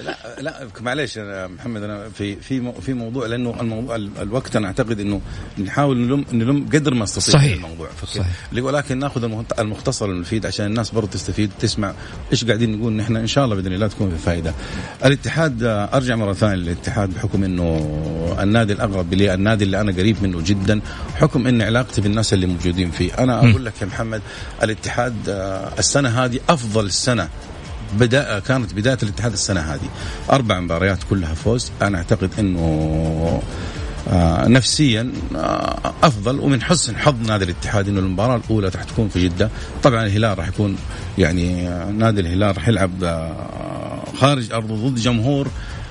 [0.05, 1.19] لا لا معليش
[1.59, 5.21] محمد أنا في في في موضوع لأنه الموضوع ال- الوقت أنا أعتقد إنه
[5.59, 7.53] نحاول نلم نلم قدر ما نستطيع صحيح.
[7.55, 8.27] الموضوع صحيح.
[8.59, 11.93] ولكن ناخذ المختصر المفيد عشان الناس برضه تستفيد تسمع
[12.33, 14.55] إيش قاعدين نقول نحن إن شاء الله بإذن الله تكون في فائده.
[15.05, 20.40] الاتحاد أرجع مرة ثانية للاتحاد بحكم إنه النادي الاقرب لي النادي اللي أنا قريب منه
[20.45, 20.81] جدا
[21.14, 24.23] حكم إن علاقتي بالناس اللي موجودين فيه أنا أقول لك يا محمد
[24.62, 27.29] الاتحاد آه، السنة هذه أفضل سنة
[27.98, 29.88] بدأ كانت بداية الاتحاد السنة هذه.
[30.31, 31.72] أربع مباريات كلها فوز.
[31.83, 33.42] أنا أعتقد إنه
[34.09, 36.40] آه، نفسيا آه، أفضل.
[36.40, 39.50] ومن حسن حظ نادي الاتحاد إنه المباراة الأولى راح تكون في جدة.
[39.83, 40.76] طبعا الهلال راح يكون
[41.18, 42.90] يعني آه، نادي الهلال راح يلعب
[44.18, 45.48] خارج ارضه ضد جمهور.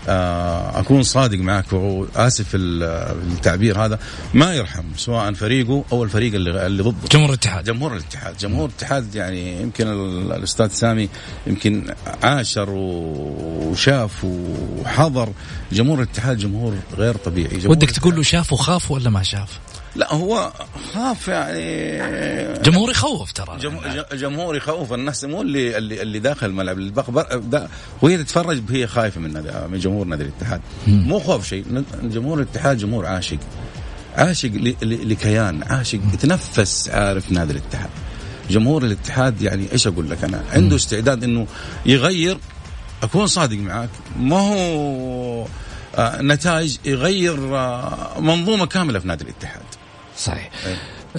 [0.07, 3.99] أكون صادق معك وآسف التعبير هذا.
[4.33, 7.07] ما يرحم سواء فريقه أو الفريق اللي اللي ضده.
[7.12, 7.63] جمهور الاتحاد.
[7.63, 8.38] جمهور الاتحاد.
[8.38, 11.09] جمهور الاتحاد يعني يمكن ال- الأستاذ سامي
[11.47, 15.29] يمكن عاشر وشاف وحضر.
[15.71, 17.57] جمهور الاتحاد جمهور غير طبيعي.
[17.57, 19.59] جمهور ودك تقول له شاف وخاف ولا ما شاف؟
[19.95, 20.52] لا هو
[20.93, 22.60] خاف يعني.
[22.63, 23.58] جمهور يخوف ترى.
[23.62, 23.80] جم-
[24.13, 27.67] جمهور يخوف الناس مو اللي اللي, اللي داخل الملعب اللي بق- بر- دا-
[28.02, 30.62] وهي تتفرج هي خايفة من نادي- من جمهور نادي الاتحاد.
[30.88, 31.84] مو خوف شيء.
[32.04, 33.38] جمهور الاتحاد جمهور عاشق.
[34.15, 37.89] عاشق ل- ل- لكيان عاشق يتنفس عارف نادي الاتحاد.
[38.49, 41.47] جمهور الاتحاد يعني إيش أقول لك أنا؟ عنده استعداد إنه
[41.86, 42.38] يغير
[43.04, 45.45] أكون صادق معك ما هو
[45.95, 49.62] آه، نتائج يغير آه، منظومة كاملة في نادي الاتحاد.
[50.19, 50.49] صحيح.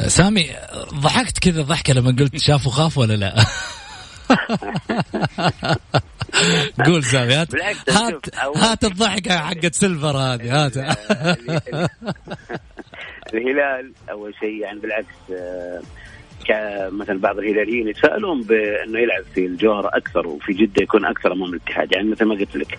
[0.07, 0.51] سامي
[0.95, 3.35] ضحكت كذا ضحكة لما قلت شاف وخاف ولا لا؟
[6.87, 7.55] قول سامي هات
[7.91, 10.77] هات هات الضحكة حقت سيلفر هذه هات.
[13.35, 15.83] الهلال أول شيء يعني بالعكس آه،
[16.45, 21.93] كمثلا بعض الهلاليين يتساءلون بأنه يلعب في الجوهره أكثر وفي جدة يكون أكثر أمام الاتحاد.
[21.93, 22.79] يعني مثل ما قلت لك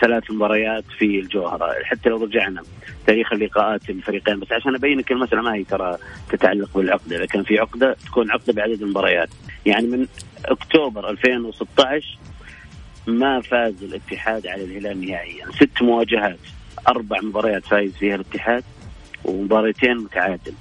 [0.00, 1.74] ثلاث مباريات في الجوهرة.
[1.84, 2.62] حتى لو رجعنا
[3.06, 5.96] تاريخ اللقاءات الفريقين بس عشان أبين لك المسألة ما هي ترى
[6.30, 9.28] تتعلق بالعقده إذا كان في عقده تكون عقده بعدد المباريات.
[9.66, 10.06] يعني من
[10.44, 12.18] أكتوبر 2016
[13.06, 15.46] ما فاز الاتحاد على الهلال نهائيا.
[15.54, 16.38] ست مواجهات
[16.88, 18.64] أربع مباريات فايز فيها الاتحاد
[19.24, 20.52] ومباريتين متعادل.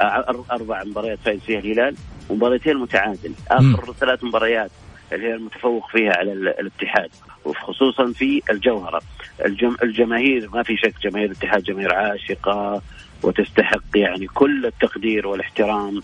[0.00, 1.94] أر- أربع مباريات فايز فيها الهلال
[2.28, 3.32] ومباريتين متعادل.
[3.50, 4.70] آخر ثلاث مباريات
[5.12, 7.10] الهلال متفوق فيها على الاتحاد
[7.44, 9.00] وخصوصا في الجوهرة.
[9.44, 12.82] الجم الجماهير ما في شك جماهير الاتحاد جماهير عاشقة
[13.22, 16.00] وتستحق يعني كل التقدير والاحترام.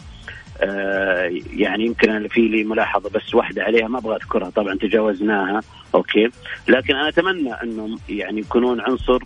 [0.61, 5.61] آه يعني يمكن أنا في لي ملاحظة بس واحدة عليها ما أبغى أذكرها طبعا تجاوزناها
[5.95, 6.29] okay.
[6.69, 9.19] لكن أنا أتمنى أنهم يعني يكونون عنصر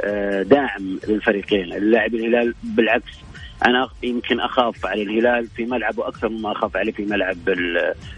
[0.00, 3.12] آه داعم للفريقين اللاعب الهلال بالعكس
[3.66, 7.36] أنا يمكن أخاف على الهلال في ملعبه أكثر مما أخاف عليه في ملعب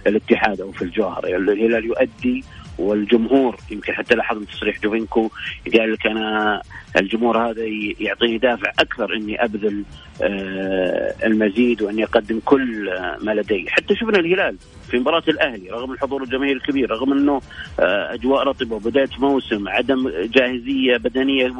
[0.06, 1.28] الاتحاد أو في الجوهرة.
[1.28, 2.44] يعني الهلال يؤدي
[2.78, 5.30] والجمهور يمكن حتى لاحظنا تصريح جوفينكو
[5.78, 6.62] قال لك أنا
[6.96, 7.62] الجمهور هذا
[8.00, 9.84] يعطيني دافع أكثر إني أبذل
[10.22, 14.56] آه، المزيد وإني أقدم كل ما لدي، حتى شفنا الهلال
[14.90, 17.40] في مباراة الأهلي رغم الحضور الجماهيري الكبير رغم إنه
[17.80, 21.52] آه، أجواء رطبة وبدايه موسم عدم جاهزية بدنية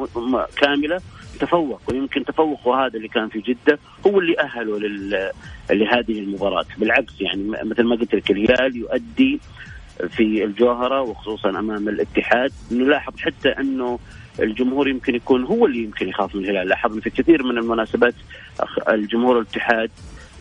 [0.57, 1.01] كاملة
[1.39, 4.79] تفوق ويمكن تفوقه هذا اللي كان في جدة هو اللي أهله
[5.69, 6.65] لهذه المباراة.
[6.77, 9.39] بالعكس يعني مثل ما قلت لك الهلال يؤدي
[10.09, 12.51] في الجوهرة وخصوصا أمام الاتحاد.
[12.71, 13.99] نلاحظ حتى أنه
[14.39, 16.67] الجمهور يمكن يكون هو اللي يمكن يخاف من الهلال.
[16.67, 18.15] لاحظنا في كثير من المناسبات
[18.89, 19.91] الجمهور الاتحاد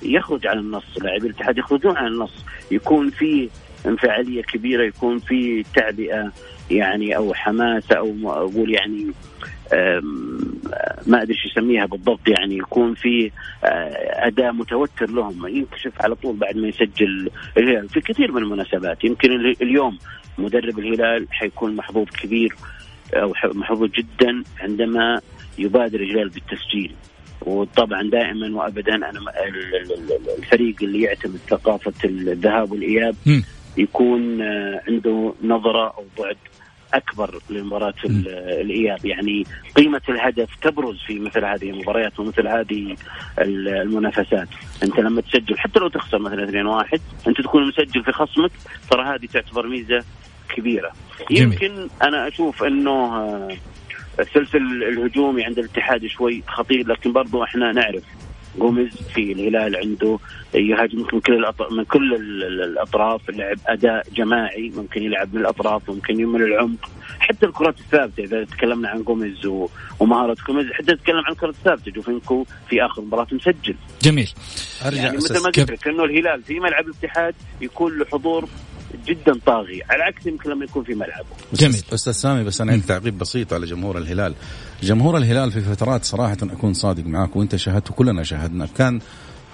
[0.03, 2.45] يخرج عن النص لاعبي الاتحاد يخرجون عن النص.
[2.71, 3.49] يكون في
[3.87, 6.33] انفعالية كبيرة يكون في تعبئة
[6.71, 9.13] يعني أو حماسة أو أقول يعني
[11.07, 13.31] ما أدري إيش يسميها بالضبط يعني يكون في
[13.65, 17.89] آه، اداء متوتر لهم ينكشف على طول بعد ما يسجل الهلال.
[17.89, 19.99] في كثير من المناسبات يمكن اليوم
[20.39, 22.55] مدرب الهلال حيكون محظوظ كبير
[23.15, 25.21] أو محظوظ جدا عندما
[25.59, 26.95] يبادر الهلال بالتسجيل.
[27.47, 29.21] وطبعا دائما وابدا أنا
[30.39, 33.17] الفريق اللي يعتمد ثقافة الذهاب والإياب
[33.77, 36.37] يكون آه، عنده نظرة أو بعد
[36.95, 39.05] أكبر لمباراه الإياب.
[39.05, 39.45] يعني
[39.77, 42.97] قيمة الهدف تبرز في مثل هذه المباريات ومثل هذه
[43.39, 44.49] المنافسات.
[44.83, 46.47] أنت لما تسجل حتى لو تخسر مثلا
[46.95, 48.51] 2-1 أنت تكون مسجل في خصمك
[48.91, 50.05] ترى هذه تعتبر ميزة
[50.49, 50.93] كبيرة.
[51.31, 51.43] جميل.
[51.43, 53.57] يمكن أنا أشوف أنه آه،
[54.21, 58.03] السلسل الهجومي عند الاتحاد شوي خطير لكن برضو إحنا نعرف
[58.59, 60.19] جوميز في الهلال عنده.
[60.55, 62.15] يهاجم من كل من كل
[62.62, 63.31] الأطراف.
[63.31, 66.91] لعب أداء جماعي ممكن يلعب من الأطراف ممكن من العمق.
[67.21, 69.47] حتى الكرات الثابتة إذا تكلمنا عن جوميز
[70.01, 71.93] ومهارة جوميز حتى نتكلم عن الكرات الثابتة.
[71.93, 73.75] جوفينكو في آخر مباراة مسجل.
[74.03, 74.31] جميل.
[74.87, 78.49] أرجع يعني مثل ما قلت لك انه الهلال في ملعب الاتحاد يكون له حضور
[79.07, 81.27] جدا طاغي على عكس يمكن لما يكون في ملعبه.
[81.53, 81.85] جميل.
[81.95, 84.35] أستاذ سامي بس أنا عندي تعقيب بسيط على جمهور الهلال.
[84.83, 89.01] جمهور الهلال في فترات صراحة أكون صادق معاك وإنت شاهدت وكلنا شاهدنا كان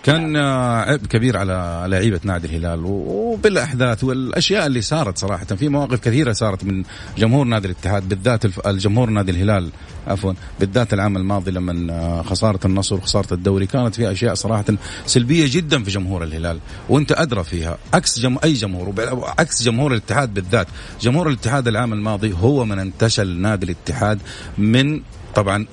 [0.09, 2.81] كان عبء كبير على لعيبة نادي الهلال.
[2.85, 5.45] وبالأحداث والأشياء اللي صارت صراحة.
[5.45, 6.85] في مواقف كثيرة صارت من
[7.19, 9.71] جمهور نادي الاتحاد بالذات الجمهور نادي الهلال
[10.07, 13.67] عفوا بالذات العام الماضي لما خسارة النصر وخسارة الدوري.
[13.67, 14.65] كانت في أشياء صراحة
[15.07, 16.59] سلبية جدا في جمهور الهلال.
[16.89, 17.79] وأنت أدرى فيها.
[17.95, 18.37] عكس جم...
[18.45, 18.95] أي جمهور
[19.39, 20.67] عكس جمهور الاتحاد بالذات.
[21.01, 24.19] جمهور الاتحاد العام الماضي هو من انتشل نادي الاتحاد
[24.59, 25.01] من
[25.39, 25.67] طبعا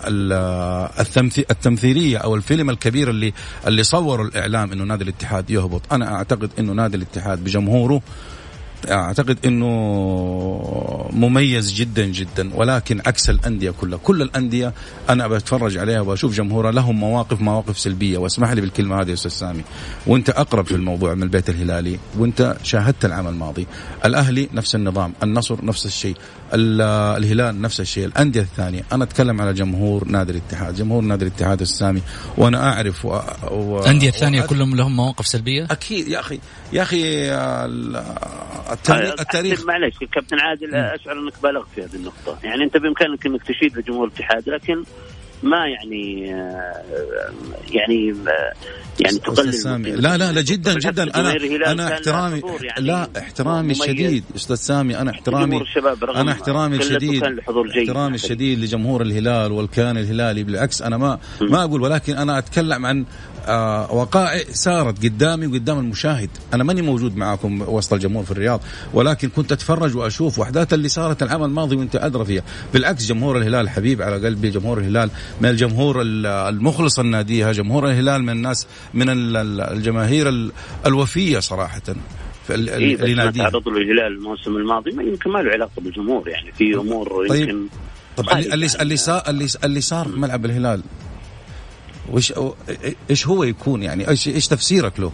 [1.51, 3.33] التمثيلية أو الفيلم الكبير اللي
[3.67, 5.81] اللي صوروا الإعلام إنه نادي الاتحاد يهبط.
[5.93, 8.01] أنا أعتقد إنه نادي الاتحاد بجمهوره
[8.91, 9.65] أعتقد إنه
[11.13, 13.99] مميز جدا جدا ولكن عكس الأندية كلها.
[14.03, 14.73] كل الأندية
[15.09, 18.17] أنا بتفرج عليها واشوف جمهورها لهم مواقف مواقف سلبية.
[18.17, 19.61] واسمح لي بالكلمة هذه يا أستاذ سامي.
[20.07, 23.67] وأنت أقرب في الموضوع من البيت الهلالي وأنت شاهدت العام الماضي.
[24.05, 26.15] الأهلي نفس النظام النصر نفس الشيء
[26.53, 28.83] الهلال نفس الشيء الأندية الثانية.
[28.93, 30.75] أنا أتكلم على جمهور نادي الاتحاد.
[30.75, 32.01] جمهور نادي الاتحاد السامي
[32.37, 33.19] وأنا أعرف و...
[33.51, 33.79] و...
[33.79, 36.39] الأندية الثانية كلهم لهم مواقف سلبية؟ أكيد يا أخي
[36.73, 37.31] يا أخي
[38.75, 42.37] التاريخ, التاريخ معلش كابتن عادل أشعر إنك بالغت في هذه النقطة.
[42.43, 44.83] يعني أنت بإمكانك إنك تشيد لجمهور الاتحاد لكن
[45.43, 46.21] ما يعني
[47.71, 48.15] يعني
[48.99, 51.03] يعني تقلل لا لا لا جدا جدا.
[51.03, 51.35] أنا
[51.71, 54.97] أنا احترامي يعني لا احترامي الشديد أستاذ سامي.
[54.97, 55.61] أنا احترامي
[56.15, 57.23] أنا احترامي الشديد
[57.79, 60.43] احترامي الشديد لجمهور الهلال والكيان الهلالي.
[60.43, 63.05] بالعكس أنا ما ما أقول ولكن أنا أتكلم عن
[63.91, 66.29] وقائع صارت قدامي وقدام المشاهد.
[66.53, 68.61] أنا ماني موجود معاكم وسط الجمهور في الرياض
[68.93, 72.43] ولكن كنت أتفرج وأشوف وأحداث اللي صارت العام الماضي وأنت أدرى فيها.
[72.73, 75.09] بالعكس جمهور الهلال حبيب على قلبي جمهور الهلال
[75.41, 80.51] من الجمهور المخلص الناديها جمهور الهلال من الناس من الجماهير
[80.85, 81.81] الوفية صراحة.
[82.49, 86.51] اللي إيه ناديه تعرضوا للهلال الموسم الماضي ما يمكن ما له علاقة بالجمهور يعني.
[86.51, 87.49] في أمور طيب.
[87.49, 87.67] يمكن
[88.17, 89.23] طيب اللي اللي اللي صار
[89.63, 90.81] اللي صار في ملعب الهلال
[92.11, 92.33] وش
[93.09, 95.11] إيش هو يكون يعني؟ إيش إيش تفسيرك له؟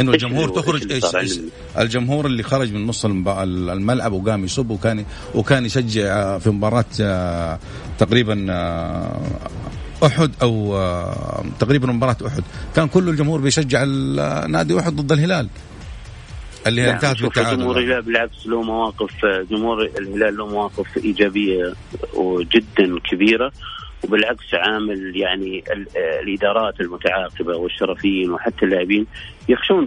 [0.00, 1.40] إنه الجمهور تخرج إيش, إيش
[1.78, 5.04] الجمهور اللي خرج من نص الملعب وقام يصب وكان
[5.34, 7.58] وكان يشجع في مباراة آه،
[7.98, 9.20] تقريبا آه،
[10.06, 12.42] أحد أو آه، تقريبا مباراة أحد.
[12.76, 13.84] كان كل الجمهور بيشجع
[14.48, 15.48] نادي أحد ضد الهلال.
[16.66, 19.10] اللي هي انتهت بالتعادل جمهور الهلال بالعكس له مواقف
[19.50, 21.74] جمهور الهلال له مواقف إيجابية
[22.14, 23.52] وجدا كبيرة.
[24.04, 25.86] وبالعكس عامل يعني ال-
[26.22, 29.06] الإدارات المتعاقبة والشرفيين وحتى اللاعبين
[29.48, 29.86] يخشون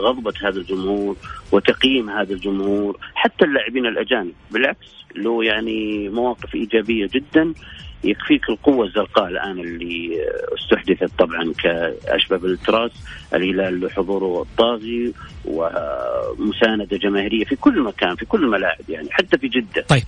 [0.00, 1.16] غضبة هذا الجمهور
[1.52, 4.32] وتقييم هذا الجمهور حتى اللاعبين الأجانب.
[4.50, 7.52] بالعكس له يعني مواقف إيجابية جدا
[8.04, 10.10] يكفيك القوة الزرقاء الآن اللي
[10.58, 12.90] استحدثت طبعا كأشبه بالتراس
[13.34, 15.12] الهلال له حضوره الطاغي
[15.44, 19.82] ومساندة جماهيرية في كل مكان في كل الملاعب يعني حتى في جدة.
[19.88, 20.02] طيب.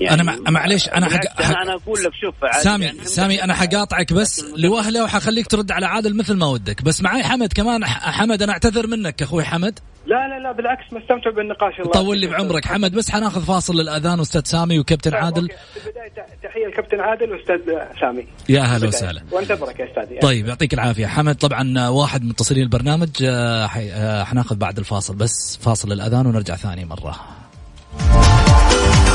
[0.00, 3.44] يعني أنا مع- معليش، أنا بالعكس حق- أنا, أنا أقول لك شوف سامي يعني سامي
[3.44, 6.82] أنا حقاطعك بس لوهلة وحخليك ترد على عادل مثل ما ودك.
[6.82, 9.78] بس معي حمد كمان ح- حمد أنا أعتذر منك أخوي حمد.
[10.06, 12.26] لا لا لا بالعكس مستمتع بالنقاش الله طول لي.
[12.26, 12.64] بعمرك.
[12.64, 15.42] حمد بس حناخذ فاصل للأذان أستاذ سامي وكابتن طيب، عادل.
[15.42, 15.54] أوكي.
[15.74, 17.60] في البداية تحية لكابتن عادل وأستاذ
[18.00, 18.26] سامي.
[18.48, 18.88] يا هلا.
[18.88, 19.22] وسهلا.
[19.32, 21.06] وانتظرك يا استاذي طيب يعطيك العافية.
[21.06, 26.26] حمد طبعا واحد من متصلين البرنامج آه، حي- آه، حناخذ بعد الفاصل بس فاصل الاذان
[26.26, 27.20] ونرجع ثاني مرة.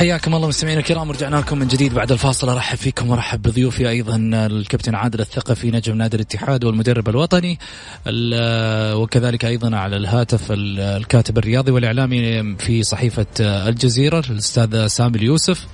[0.00, 2.48] حياكم الله مستمعينا الكرام رجعنا لكم من جديد بعد الفاصل.
[2.48, 7.58] أرحب فيكم وارحب بضيوفي أيضا الكابتن عادل الثقفي نجم نادي الاتحاد والمدرب الوطني
[8.06, 15.66] ال- وكذلك أيضا على الهاتف ال- الكاتب الرياضي والإعلامي في صحيفة الجزيرة الأستاذ سامي اليوسف.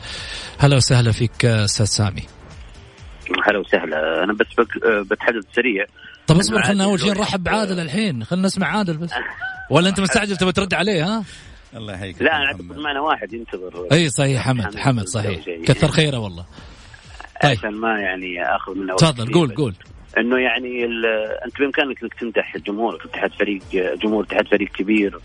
[0.59, 2.23] هلا وسهلا فيك أستاذ سامي.
[3.49, 4.25] هلا وسهلا.
[4.25, 4.47] أنا بس
[5.11, 5.85] بتحدث سريع.
[6.27, 8.25] طب اصبر أنا خلنا أول شيء نرحب بعادل الحين.
[8.25, 9.11] خلنا نسمع عادل بس.
[9.71, 11.25] ولا أنت مستعجل تبي ترد عليه ها؟
[11.77, 13.87] الله يحييك لا أنا أعتقد معنا واحد ينتظر.
[13.93, 15.41] أي صحيح حمد حمد صحيح.
[15.67, 16.47] كثر خيره والله.
[17.43, 17.59] طيب.
[17.59, 19.55] عشان ما يعني آخذ منه وقت تفضل قول.
[19.55, 19.75] قول.
[20.19, 21.07] إنه يعني ال-
[21.45, 23.63] أنت بإمكانك إنك تمدح جمهورك اتحاد فريق
[24.03, 25.19] جمهور اتحاد فريق كبير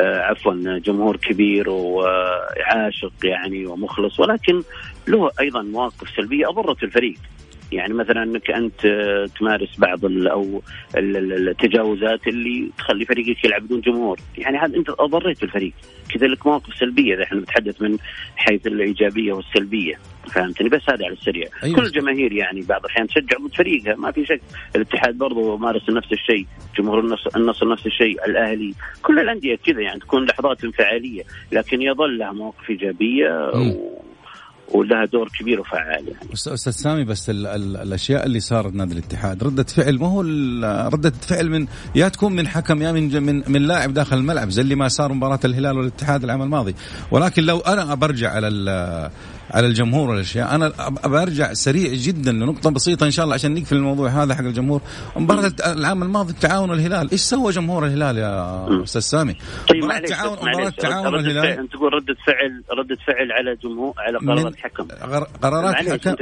[0.00, 4.62] آه، عفوا جمهور كبير وعاشق يعني ومخلص ولكن
[5.08, 7.18] له أيضا مواقف سلبية أضرت الفريق.
[7.72, 8.80] يعني مثلا إنك أنت
[9.38, 10.62] تمارس بعض ال أو
[10.96, 15.72] ال- ال- التجاوزات اللي تخلي فريقك يلعب بدون جمهور، يعني هذا أنت أضريت الفريق،
[16.14, 17.98] كذا لك مواقف سلبية إذا إحنا نتحدث من
[18.36, 19.94] حيث الإيجابية والسلبية،
[20.32, 21.76] فهمتني؟ بس هذا على السريع، أيوة.
[21.76, 23.94] كل الجماهير يعني بعض الأحيان تشجع ضد فريقها.
[23.94, 24.40] ما في شك،
[24.76, 26.46] الاتحاد برضو مارس نفس الشيء،
[26.78, 27.00] جمهور
[27.36, 32.70] النصر, نفس الشيء، الأهلي، كل الأندية كذا يعني تكون لحظات انفعالية، لكن يظل لها مواقف
[32.70, 33.50] إيجابية.
[33.54, 34.05] و...
[34.74, 36.32] ولها دور كبير وفعال يعني.
[36.32, 40.20] أستاذ سامي بس ال ال الأشياء اللي صارت نادي الاتحاد ردة فعل ما هو
[40.88, 44.62] ردة فعل من يا تكون من حكم يا من من من لاعب داخل الملعب زي
[44.62, 46.74] اللي ما صار مباراة الهلال والاتحاد العام الماضي
[47.10, 48.48] ولكن لو أنا برجع على
[49.50, 50.54] على الجمهور والأشياء.
[50.54, 50.72] أنا
[51.04, 54.80] برجع سريع جدا لنقطة بسيطة إن شاء الله عشان نقفل الموضوع هذا حق الجمهور.
[55.16, 59.36] مباراة العام الماضي التعاون الهلال إيش سوى جمهور الهلال يا أستاذ سامي؟
[59.68, 63.32] طيب معليش تعاون بس مباراة معليش تعاون ردة الهلال أنت تقول ردة فعل ردة فعل
[63.32, 66.14] على جمهور على من- قرارات حكم غر- قرارات حكم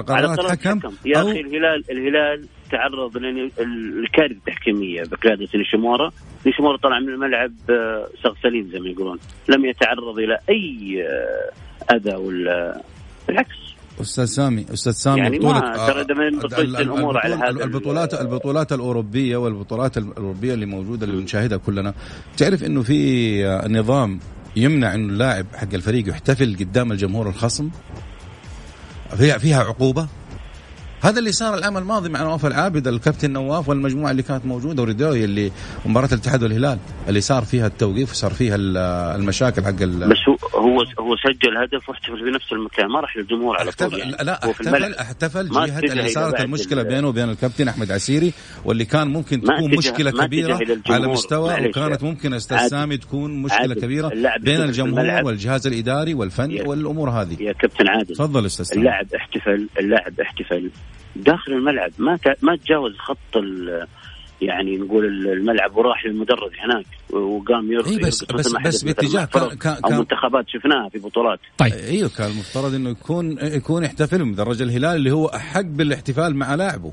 [0.00, 6.10] قرارات حكم يا أخي الهلال الهلال تعرض للكارثه التحكيمية بقيادة نيشيمورا.
[6.46, 9.18] نيشيمورا طلع من الملعب آه، صغ سليم زي ما يقولون.
[9.48, 11.50] لم يتعرض إلى أي آه،
[11.90, 12.80] اذى ولا
[13.28, 13.56] بالعكس
[14.00, 17.48] أستاذ سامي أستاذ سامي يعني بطولة ما ترى آه، بقية ال- ال- الأمور على هذا
[17.64, 21.94] البطولات ال- البطولات الأوروبية والبطولات الأوروبية اللي موجودة اللي بنشاهدها كلنا.
[22.36, 24.20] تعرف إنه في آه، نظام
[24.56, 27.70] يمنع إنه اللاعب حق الفريق يحتفل قدام الجمهور الخصم؟
[29.16, 30.06] فيها فيها عقوبة؟
[31.02, 35.24] هذا اللي صار العام الماضي مع نواف العابد الكابتن نواف والمجموعة اللي كانت موجودة وريدوي
[35.24, 35.52] اللي
[35.86, 38.76] مباراة الاتحاد والهلال اللي صار فيها التوقيف وصار فيها ال-
[39.20, 43.16] المشاكل حق ال- بس هو هو هو سجل هدف واحتفل في نفس المكان ما راح
[43.16, 44.94] للجمهور على طول يعني لا احتفل.
[44.94, 48.32] احتفل اتجه اللي صارت المشكلة ال- بينه وبين الكابتن أحمد عسيري
[48.64, 50.58] واللي كان ممكن تكون مشكلة كبيرة.
[50.90, 51.68] على مستوى.
[51.68, 52.66] وكانت ممكن أستاذ.
[52.68, 53.74] سامي تكون مشكلة.
[53.74, 55.24] كبيرة بين الجمهور.
[55.24, 60.70] والجهاز الإداري والفن يا- والأمور هذه يا كابتن عادل تفضل أستاذ اللاعب احتفل اللاعب احتفل
[61.16, 61.90] داخل الملعب.
[61.98, 63.86] ما ت- ما تجاوز خط ال-
[64.40, 69.76] يعني نقول الملعب وراح للمدرج هناك وقام يرقص إيه بس- بس- بس باتجاه كان- كان-
[69.84, 71.38] أو كان- منتخبات شفناها في بطولات.
[71.58, 71.72] طيب.
[71.72, 76.92] أيوه كان المفترض إنه يكون يكون يحتفل مدرج الهلال اللي هو أحق بالاحتفال مع لاعبه.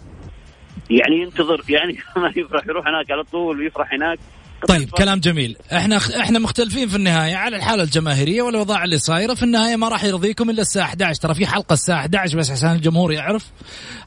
[0.90, 4.20] يعني ينتظر يعني ما يفرح يروح هناك على طول ويفرح هناك.
[4.68, 5.56] طيب كلام جميل.
[5.74, 10.04] إحنا إحنا مختلفين في النهاية على الحالة الجماهيرية والاوضاع اللي صايره في النهاية ما راح
[10.04, 13.46] يرضيكم إلا الساعة 11 ترى في حلقة الساعة 11 بس عشان الجمهور يعرف.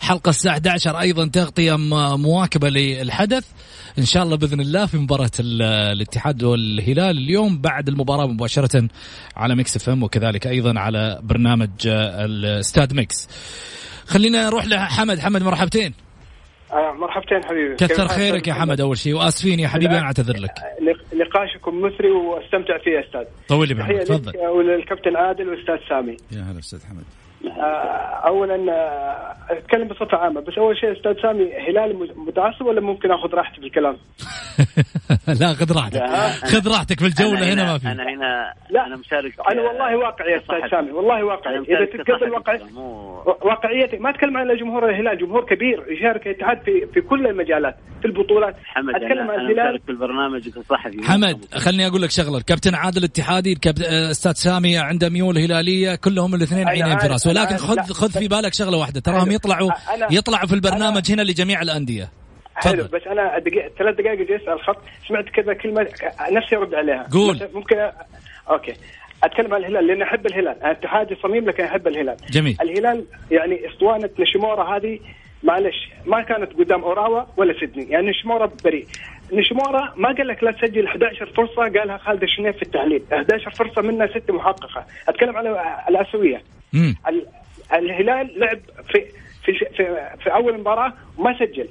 [0.00, 1.76] حلقة الساعة 11 أيضا تغطية
[2.16, 3.44] مواكبة للحدث.
[3.98, 5.62] إن شاء الله بإذن الله في مباراة ال-
[5.92, 8.88] الاتحاد والهلال اليوم بعد المباراة مباشرة
[9.36, 13.28] على ميكس إف إم وكذلك أيضا على برنامج آه، الاستاد ميكس.
[14.06, 15.18] خلينا نروح لحمد.
[15.18, 15.94] حمد مرحبتين.
[16.72, 17.74] مرحبتين حبيبي.
[17.74, 19.14] كثر خيرك؟ يا حمد أول شيء.
[19.14, 20.52] وآسفين يا حبيبي أنا أعتذر لك.
[21.14, 23.24] نقاشكم مثري واستمتع فيه يا أستاذ.
[23.48, 24.02] طول لي بعمرك.
[24.02, 26.16] تفضل لك وللكابتن عادل والأستاذ سامي.
[26.32, 27.04] يا هلا أستاذ حمد.
[27.58, 27.62] آه،
[28.26, 30.40] اولا آه، أتكلم بصفة عامة.
[30.40, 33.96] بس أول شيء أستاذ سامي هلال متعصب ولا ممكن آخذ راحتي في الكلام؟
[35.40, 36.02] لا خذ راحتك.
[36.44, 37.86] خذ راحتك في الجوله أنا هنا ما في.
[37.88, 38.86] أنا هنا لا.
[38.86, 40.70] أنا مشارك أنا والله واقعي يا أستاذ.
[40.70, 41.58] سامي والله واقعي.
[41.58, 46.86] إذا تتقبل واقعي مو واقعيتي ما اتكلم عن جمهور الهلال جمهور كبير يشارك الاتحاد في
[46.94, 48.56] في كل المجالات في البطولات.
[48.64, 49.52] حمد أتكلم عن الهلال.
[49.52, 52.38] مشارك في البرنامج كصحفي حمد خلني أقول لك شغلة.
[52.38, 57.16] الكابتن عادل اتحادي الكابتن آه، أستاذ سامي عنده ميول هلالية كلهم الاثنين عينين في أنا
[57.26, 57.56] ولكن.
[57.56, 59.00] خذ خذ في بالك شغلة واحدة.
[59.00, 59.30] تراهم.
[59.30, 59.70] يطلعوا
[60.10, 62.08] يطلعوا في البرنامج هنا لجميع الأندية.
[62.54, 62.84] حلو.
[62.92, 64.78] بس أنا دقيقة ثلاث دقائق جلست على الخط
[65.08, 65.86] سمعت كذا كلمة
[66.30, 67.06] نفسي أرد عليها.
[67.12, 67.38] قول.
[67.54, 67.92] ممكن أ...
[68.50, 68.74] okay.
[69.24, 70.62] أتكلم عن الهلال لأن أحب الهلال.
[70.62, 72.16] أنا اتحادي صميم لكن أحب الهلال.
[72.30, 72.56] جميل.
[72.60, 74.98] الهلال يعني أسطوانة نشيمورا هذه
[75.42, 77.84] معلش ما كانت قدام أوراوا ولا سيدني.
[77.90, 78.86] يعني نشيمورا بريء.
[79.32, 83.02] نشيمورا ما قال لك لا تسجل 11 فرصة قالها خالد الشنيف في التحليل.
[83.12, 84.86] 11 فرصة منها ست محققة.
[85.08, 85.50] أتكلم على
[85.88, 86.42] الأسيوية.
[86.72, 86.94] مم.
[87.08, 87.26] ال-
[87.72, 88.58] الهلال لعب
[88.92, 89.04] في
[89.44, 91.68] في في, في أول مباراة وما سجل.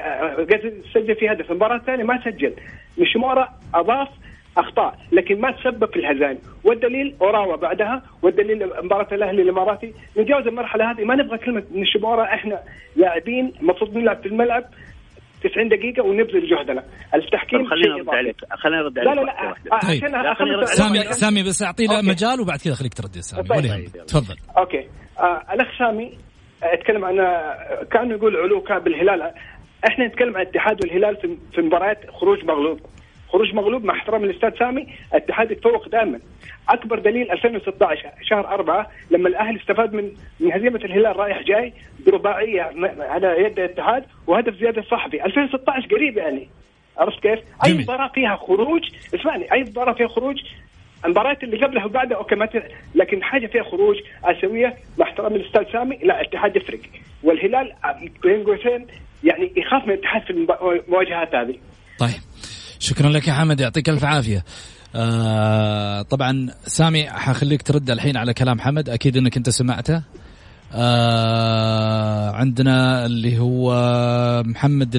[0.00, 2.54] آه، قصدي سجل في هدف المباراة الثانية ما سجل
[2.98, 4.08] نشيمورا أضاف
[4.56, 10.90] أخطاء لكن ما تسبب في الهزائم والدليل أوراوا بعدها والدليل مباراة الأهلي الإماراتي نتجاوز المرحلة
[10.90, 12.60] هذه ما نبغى كلمة نشيمورا إحنا
[12.96, 14.64] لاعبين المفروض نلعب في الملعب
[15.44, 18.16] 90 دقيقة ونبذل جهدنا، التحكيم أرد إضافي.
[18.16, 19.72] عليك خليني أرد لا عليك لا لا واحدة.
[19.72, 20.04] آه، طيب.
[20.04, 20.98] عشان لا، سامي.
[21.02, 22.06] سامي بس اعطي له okay.
[22.08, 23.88] مجال وبعد كذا خليك ترد يا سامي طيب.
[24.06, 24.88] تفضل okay
[25.18, 26.12] آه الأخ سامي
[26.62, 27.16] أتكلم عن
[27.92, 29.32] كانه يقول علو كعب الهلال
[29.88, 32.80] إحنا نتكلم عن الاتحاد والهلال في في مباريات خروج مغلوب.
[33.28, 36.18] خروج مغلوب مع احترام الاستاذ سامي الاتحاد يتفوق دائما.
[36.68, 41.72] أكبر دليل 2016 شهر أربعة لما الأهلي استفاد من من هزيمة الهلال رايح جاي
[42.06, 42.62] برباعية
[42.98, 45.24] على يد الاتحاد وهدف زيادة صحفي.
[45.24, 46.48] 2016 قريب يعني.
[46.98, 47.82] عرفت كيف؟ أي جميل.
[47.82, 48.82] مباراة فيها خروج
[49.14, 50.36] اسمعني أي مباراة فيها خروج
[51.04, 52.48] المباريات اللي قبلها وبعدها أوكي ما.
[52.94, 56.80] لكن حاجة فيها خروج آسيوية مع احترام الاستاذ سامي لا الاتحاد يفرق
[57.22, 57.72] والهلال
[58.22, 58.86] بين قوسين
[59.24, 61.58] يعني يخاف من الاتحاد في المواجهات هذه.
[61.98, 62.20] طيب.
[62.78, 64.44] شكرا لك يا حمد يعطيك ألف عافية.
[64.96, 70.02] آه طبعا سامي حخليك ترد الحين على كلام حمد أكيد إنك أنت سمعته.
[70.72, 73.72] آه عندنا اللي هو
[74.46, 74.96] محمد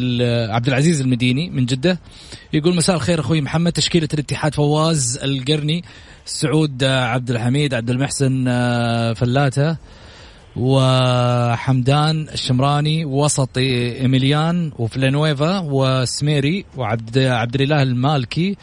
[0.50, 2.00] عبد العزيز المديني من جدة.
[2.54, 3.72] يقول مساء الخير أخوي محمد.
[3.72, 5.84] تشكيلة الاتحاد فواز القرني
[6.26, 9.78] سعود آه، عبد الحميد عبد المحسن آه، فلاته
[10.56, 18.58] وحمدان الشمراني وسط إيميليان وفيلانويفا وسميري وعبد عبد الاله المالكي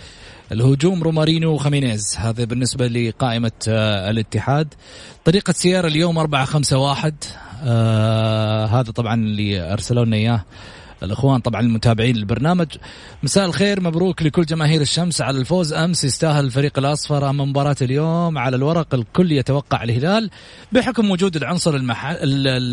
[0.52, 4.74] الهجوم رومارينهو وخمينيز هذا بالنسبة لقائمة آه، الاتحاد.
[5.24, 7.14] طريقة سيارة اليوم 4 5 1
[7.64, 10.44] آه هذا طبعا اللي أرسلوا لنا إياه.
[11.02, 12.66] الإخوان طبعا المتابعين للبرنامج.
[13.22, 15.72] مساء الخير مبروك لكل جماهير الشمس على الفوز.
[15.72, 20.30] أمس يستاهل الفريق الأصفر اما مباراة اليوم على الورق الكل يتوقع الهلال
[20.72, 22.16] بحكم وجود العنصر المحل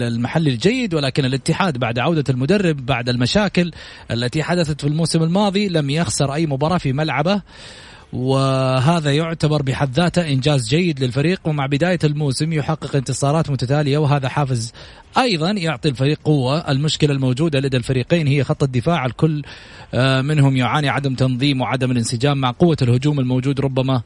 [0.03, 3.71] المحلي الجيد ولكن الاتحاد بعد عودة المدرب بعد المشاكل
[4.11, 7.41] التي حدثت في الموسم الماضي لم يخسر أي مباراة في ملعبه.
[8.14, 14.74] وهذا يعتبر بحد ذاته إنجاز جيد للفريق ومع بداية الموسم يحقق انتصارات متتالية وهذا حافز
[15.18, 19.41] أيضا يعطي الفريق قوة، المشكلة الموجودة لدى الفريقين هي خط الدفاع الكل
[19.93, 24.01] آه، منهم يعاني عدم تنظيم وعدم الانسجام مع قوة الهجوم الموجود ربما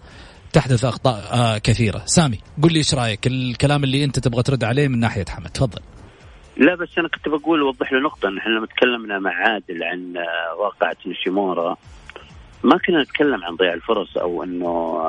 [0.53, 4.87] تحدث أخطاء آه، كثيرة، سامي قل لي إيش رأيك؟ الكلام اللي أنت تبغى ترد عليه
[4.87, 5.81] من ناحية حمد، تفضل.
[6.57, 8.29] لا بس أنا كنت بقول اوضح له نقطة.
[8.29, 11.77] ان إحنا لما تكلمنا مع عادل عن آه، واقعة نيشيمورا
[12.63, 15.01] ما كنا نتكلم عن ضياع الفرص أو إنه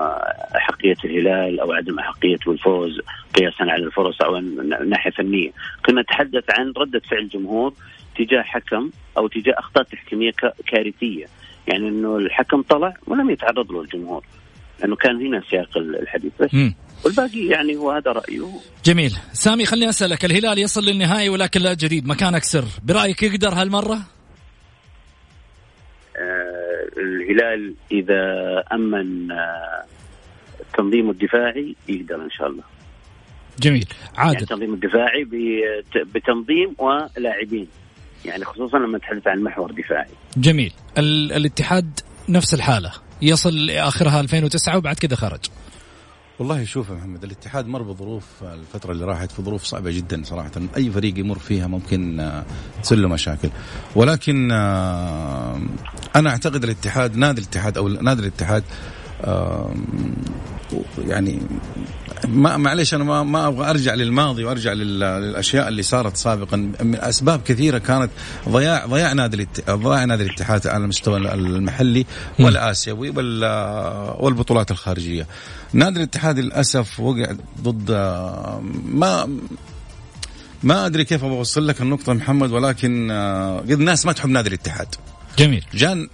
[0.56, 3.00] أحقية الهلال أو عدم احقيته الفوز
[3.34, 5.50] قياسا على الفرص أو من ناحية فنية،
[5.86, 7.74] كنا نتحدث عن ردة فعل الجمهور
[8.18, 10.32] تجاه حكم أو تجاه أخطاء تحكيمية
[10.66, 11.26] كارثية،
[11.68, 14.24] يعني إنه الحكم طلع ولم يتعرض له الجمهور
[14.80, 16.54] لأنه كان هنا سياق الحديث بس.
[16.54, 16.74] مم.
[17.04, 18.46] والباقي يعني هو هذا رأيه.
[18.84, 23.98] جميل، سامي خليني أسألك الهلال يصل للنهائي ولكن لا جديد مكانك سر، برأيك يقدر هالمرة؟
[27.00, 28.22] آه، الهلال إذا
[28.72, 29.84] أمن آه،
[30.78, 32.62] تنظيمه الدفاعي يقدر إن شاء الله.
[33.60, 37.66] جميل، يعني عادل التنظيم الدفاعي بت- بتنظيم ولاعبين.
[38.24, 40.10] يعني خصوصا لما نتحدث عن محور دفاعي.
[40.36, 42.92] جميل، ال- الاتحاد نفس الحالة.
[43.22, 45.40] يصل لآخرها 2009 وبعد كذا خرج.
[46.40, 50.50] والله شوف يا محمد الاتحاد مر بظروف الفترة اللي راحت في ظروف صعبة جدا صراحة.
[50.76, 52.44] أي فريق يمر فيها ممكن آه،
[52.82, 53.50] تصير له مشاكل.
[53.96, 55.60] ولكن آه،
[56.16, 58.62] أنا أعتقد الاتحاد نادي الاتحاد أو نادي الاتحاد
[59.20, 59.74] آه،
[60.98, 61.42] يعني
[62.28, 67.42] ما معليش أنا ما, ما أبغى أرجع للماضي وأرجع للأشياء اللي صارت سابقا من أسباب
[67.42, 68.10] كثيرة كانت
[68.48, 72.06] ضياع ضياع نادي ضياع نادي الاتحاد على المستوى المحلي
[72.40, 73.10] والآسيوي
[74.18, 75.26] والبطولات الخارجية.
[75.72, 77.90] نادي الاتحاد للأسف وقع ضد
[78.84, 79.38] ما
[80.62, 83.10] ما أدري كيف أبغى أوصل لك النقطة محمد ولكن
[83.60, 84.94] قد الناس ما تحب نادي الاتحاد.
[85.38, 86.08] جميل جان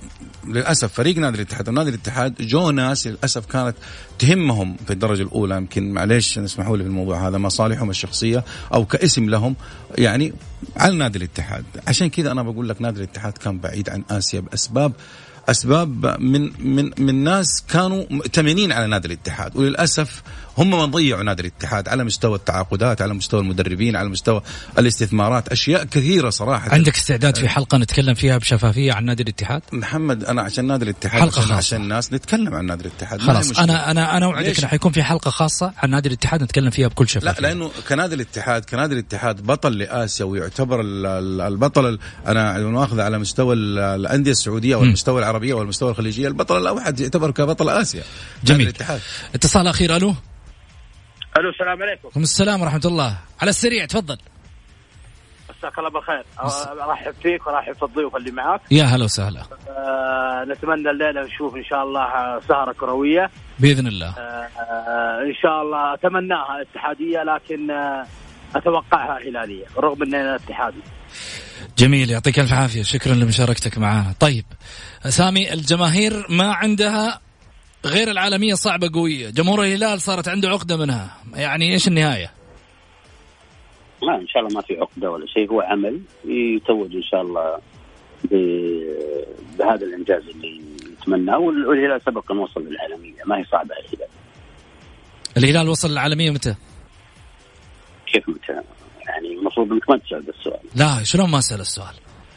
[0.49, 3.76] للأسف فريق نادي الاتحاد ونادي الاتحاد جو ناس للأسف كانت
[4.18, 5.57] تهمهم في الدرجة الأولى.
[5.57, 8.44] يمكن معليش اسمحوا لي في الموضوع هذا مصالحهم الشخصية
[8.74, 9.57] أو كاسم لهم
[9.99, 10.32] يعني
[10.76, 11.64] على نادي الاتحاد.
[11.86, 14.92] عشان كذا أنا بقول لك نادي الاتحاد كان بعيد عن آسيا بأسباب
[15.49, 19.57] أسباب من من من ناس كانوا مؤتمنين على نادي الاتحاد.
[19.57, 20.22] وللأسف
[20.59, 24.42] هم من ضيعوا نادي الاتحاد على مستوى التعاقدات على مستوى المدربين على مستوى
[24.78, 25.48] الاستثمارات.
[25.48, 26.72] أشياء كثيرة صراحة.
[26.72, 31.20] عندك استعداد في حلقة نتكلم فيها بشفافية عن نادي الاتحاد؟ محمد أنا عشان نادي الاتحاد
[31.20, 31.54] حلقة خاصة.
[31.54, 33.20] عشان الناس نتكلم عن نادي الاتحاد.
[33.20, 36.88] خلاص أنا أنا أنا أوعدك إنه حيكون في حلقة خاصة عن نادي الاتحاد نتكلم فيها
[36.88, 37.40] بكل شفافية.
[37.40, 40.80] لا لأنه كنادي الاتحاد كنادي الاتحاد بطل لآسيا ويعتبر
[41.46, 46.28] البطل أنا ماخذ على مستوى الأندية السعودية والمستوى العربية والمستوى الخليجية.
[46.28, 48.02] البطل الأوحد يعتبر كبطل آسيا.
[48.44, 48.62] جميل.
[48.62, 49.00] الاتحاد.
[49.34, 50.14] اتصال أخير ألو؟
[51.37, 52.01] ألو السلام عليكم.
[52.05, 54.18] وعليكم السلام ورحمة الله، على السريع تفضل.
[55.59, 56.24] مساك الله بالخير،
[56.82, 58.61] أرحب فيك وأرحب في الضيوف اللي معاك.
[58.70, 59.43] يا هلا وسهلا.
[59.68, 63.30] آه نتمنى الليلة نشوف إن شاء الله سهرة كروية.
[63.59, 64.09] بإذن الله.
[64.18, 64.49] آه
[65.22, 68.07] إن شاء الله أتمناها اتحادية لكن آه
[68.57, 70.80] أتوقعها هلالية رغم إننا اتحادي.
[71.78, 74.45] جميل يعطيك ألف عافية شكرا لمشاركتك معنا طيب
[75.09, 77.20] سامي الجماهير ما عندها
[77.87, 79.30] غير العالمية صعبة قوية.
[79.30, 81.16] جمهور الهلال صارت عنده عقدة منها.
[81.34, 82.32] يعني إيش النهاية؟
[84.03, 85.51] ما إن شاء الله ما في عقدة ولا شيء.
[85.51, 87.59] هو عمل يتوج إن شاء الله
[89.59, 90.61] بهذا الإنجاز اللي
[91.01, 93.22] يتمناه والهلال سبق أن وصل للعالمية.
[93.26, 94.09] ما هي صعبة الهلال
[95.37, 96.55] الهلال وصل للعالمية متى؟
[98.12, 98.53] كيف متى؟
[99.07, 100.61] يعني المفروض إنك ما تسأل السؤال.
[100.74, 101.95] لا شلون ما اسال السؤال؟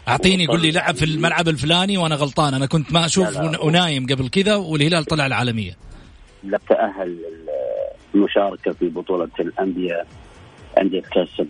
[0.09, 2.53] أعطيني يقول لي لعب في الملعب الفلاني وأنا غلطان.
[2.53, 5.77] أنا كنت ما أشوف ونايم قبل كذا والهلال طلع العالمية.
[6.43, 7.17] لا تأهل
[8.15, 10.05] المشاركة في بطولة الأندية
[10.81, 11.47] أندية كأس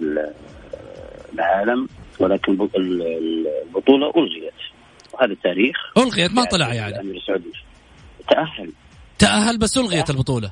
[1.34, 1.88] العالم
[2.20, 4.54] ولكن البطولة ألغيت.
[5.14, 6.96] وهذا التاريخ ألغيت ما طلع يعني.
[6.96, 7.52] الأمير السعودي
[8.30, 8.72] تأهل.
[9.20, 10.52] تأهل بس ألغيت البطولة.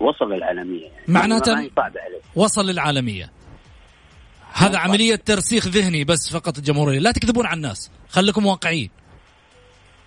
[0.00, 0.82] وصل للعالمية.
[0.82, 1.70] يعني معناته
[2.34, 3.30] وصل للعالمية.
[4.54, 7.90] هذا عملية ترسيخ ذهني بس فقط الجمهورية لا تكذبون على الناس.
[8.08, 8.90] خليكم واقعيين.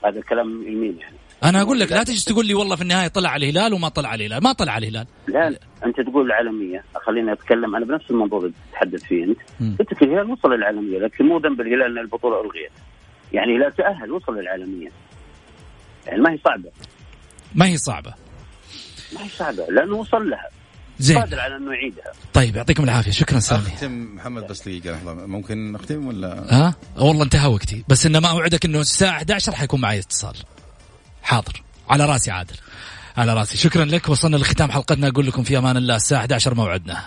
[0.06, 1.16] هذا كلام يمين يعني.
[1.44, 4.10] أنا أقول لك لا تجي تقول لي والله في النهاية طلع على الهلال وما طلع
[4.10, 4.44] على الهلال.
[4.44, 5.08] ما طلع على الهلال.
[5.28, 5.60] لا, لا.
[5.86, 6.84] أنت تقول العالمية.
[7.06, 9.40] خليني أتكلم أنا بنفس الموضوع اللي تتحدث فيه أنت.
[9.80, 12.72] قلت الهلال وصل للعالمية لكن مو ذنب الهلال إن البطولة ألغيت.
[13.34, 14.90] يعني الهلال تأهل وصل للعالمية.
[16.08, 16.72] يعني ما هي صعبة.
[17.56, 18.14] ما هي صعبة.
[19.14, 20.50] ما هي صعبة لأنه وصل لها.
[21.00, 21.18] زين.
[21.18, 22.12] قادر على أنه يعيدها.
[22.34, 23.12] طيب يعطيكم العافية.
[23.12, 23.68] شكرا سامي.
[23.68, 25.14] أختم محمد بس دقيقة لحظة.
[25.14, 27.84] ممكن نختم ولا؟ ها؟ والله انتهى وقتي.
[27.88, 30.36] بس إنه ما أوعدك إنه الساعة 11 حيكون معي اتصال.
[31.24, 31.64] حاضر.
[31.90, 32.56] على راسي عادل.
[33.18, 33.58] على راسي.
[33.58, 34.10] شكرا لك.
[34.10, 35.08] وصلنا لختام حلقتنا.
[35.08, 37.04] أقول لكم في أمان الله الساعة 11 موعدنا.